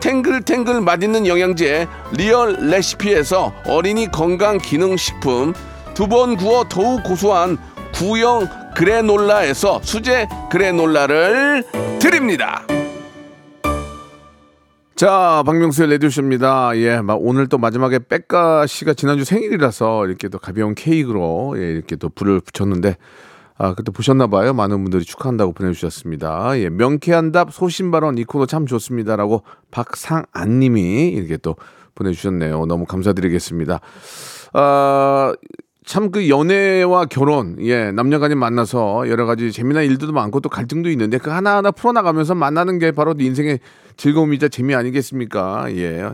탱글탱글 0.00 0.80
맛있는 0.80 1.26
영양제 1.26 1.86
리얼 2.12 2.54
레시피에서 2.54 3.52
어린이 3.66 4.10
건강 4.10 4.58
기능 4.58 4.96
식품 4.96 5.52
두 5.94 6.06
번 6.06 6.36
구워 6.36 6.64
더욱 6.64 7.02
고소한 7.02 7.58
구형 7.94 8.48
그래놀라에서 8.74 9.80
수제 9.82 10.26
그래놀라를 10.50 11.64
드립니다. 12.00 12.64
자, 14.96 15.42
박명수의 15.46 15.88
레디오쇼입니다. 15.90 16.76
예, 16.76 17.00
막 17.00 17.18
오늘 17.20 17.46
또 17.48 17.58
마지막에 17.58 17.98
백가 17.98 18.66
씨가 18.66 18.94
지난주 18.94 19.24
생일이라서 19.24 20.06
이렇게 20.06 20.28
또 20.28 20.38
가벼운 20.38 20.74
케이크로 20.74 21.54
예, 21.56 21.62
이렇게 21.70 21.96
또 21.96 22.08
불을 22.10 22.40
붙였는데 22.40 22.96
아, 23.62 23.74
그때 23.74 23.92
보셨나봐요. 23.92 24.54
많은 24.54 24.82
분들이 24.84 25.04
축하한다고 25.04 25.52
보내주셨습니다. 25.52 26.58
예, 26.60 26.70
명쾌한 26.70 27.30
답, 27.30 27.52
소신발언, 27.52 28.16
이 28.16 28.24
코너 28.24 28.46
참 28.46 28.64
좋습니다라고 28.64 29.42
박상안 29.70 30.60
님이 30.60 31.10
이렇게 31.10 31.36
또 31.36 31.56
보내주셨네요. 31.94 32.64
너무 32.64 32.86
감사드리겠습니다. 32.86 33.80
아, 34.54 35.34
참 35.90 36.12
그 36.12 36.28
연애와 36.28 37.06
결혼, 37.06 37.56
예, 37.60 37.90
남녀간이 37.90 38.36
만나서 38.36 39.08
여러 39.08 39.26
가지 39.26 39.50
재미난 39.50 39.84
일들도 39.84 40.12
많고 40.12 40.38
또 40.38 40.48
갈등도 40.48 40.88
있는데 40.90 41.18
그 41.18 41.30
하나하나 41.30 41.72
풀어나가면서 41.72 42.36
만나는 42.36 42.78
게 42.78 42.92
바로 42.92 43.12
인생의 43.18 43.58
즐거움이자 43.96 44.46
재미 44.48 44.76
아니겠습니까? 44.76 45.66
예. 45.74 46.10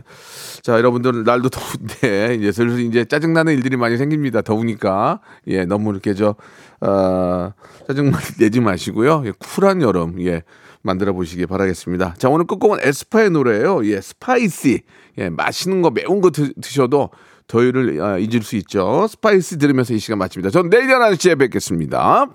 자, 0.63 0.73
여러분들 0.73 1.23
날도 1.23 1.49
더운데 1.53 2.33
이제 2.35 2.51
슬슬 2.51 2.79
이제 2.79 3.05
짜증나는 3.05 3.53
일들이 3.53 3.77
많이 3.77 3.97
생깁니다. 3.97 4.41
더우니까. 4.41 5.21
예, 5.45 5.65
너무 5.65 5.91
이렇게 5.91 6.15
저, 6.15 6.33
어, 6.81 7.51
짜증 7.87 8.11
내지 8.39 8.59
마시고요. 8.59 9.23
예, 9.27 9.31
쿨한 9.37 9.83
여름, 9.83 10.19
예. 10.25 10.41
만들어 10.81 11.13
보시기 11.13 11.45
바라겠습니다. 11.45 12.15
자, 12.17 12.29
오늘 12.29 12.47
끝곡은 12.47 12.79
에스파의 12.81 13.29
노래예요. 13.29 13.85
예, 13.85 14.01
Spicy. 14.01 14.81
예, 15.19 15.29
맛있는 15.29 15.83
거, 15.83 15.91
매운 15.91 16.19
거 16.19 16.31
드, 16.31 16.51
드셔도 16.61 17.11
더위를 17.47 18.01
아, 18.01 18.17
잊을 18.17 18.43
수 18.43 18.55
있죠. 18.57 19.07
Spicy 19.07 19.57
들으면서 19.57 19.93
이 19.93 19.99
시간 19.99 20.17
마칩니다. 20.19 20.49
전 20.51 20.69
내일 20.69 20.87
11시에 20.87 21.39
뵙겠습니다. 21.39 22.27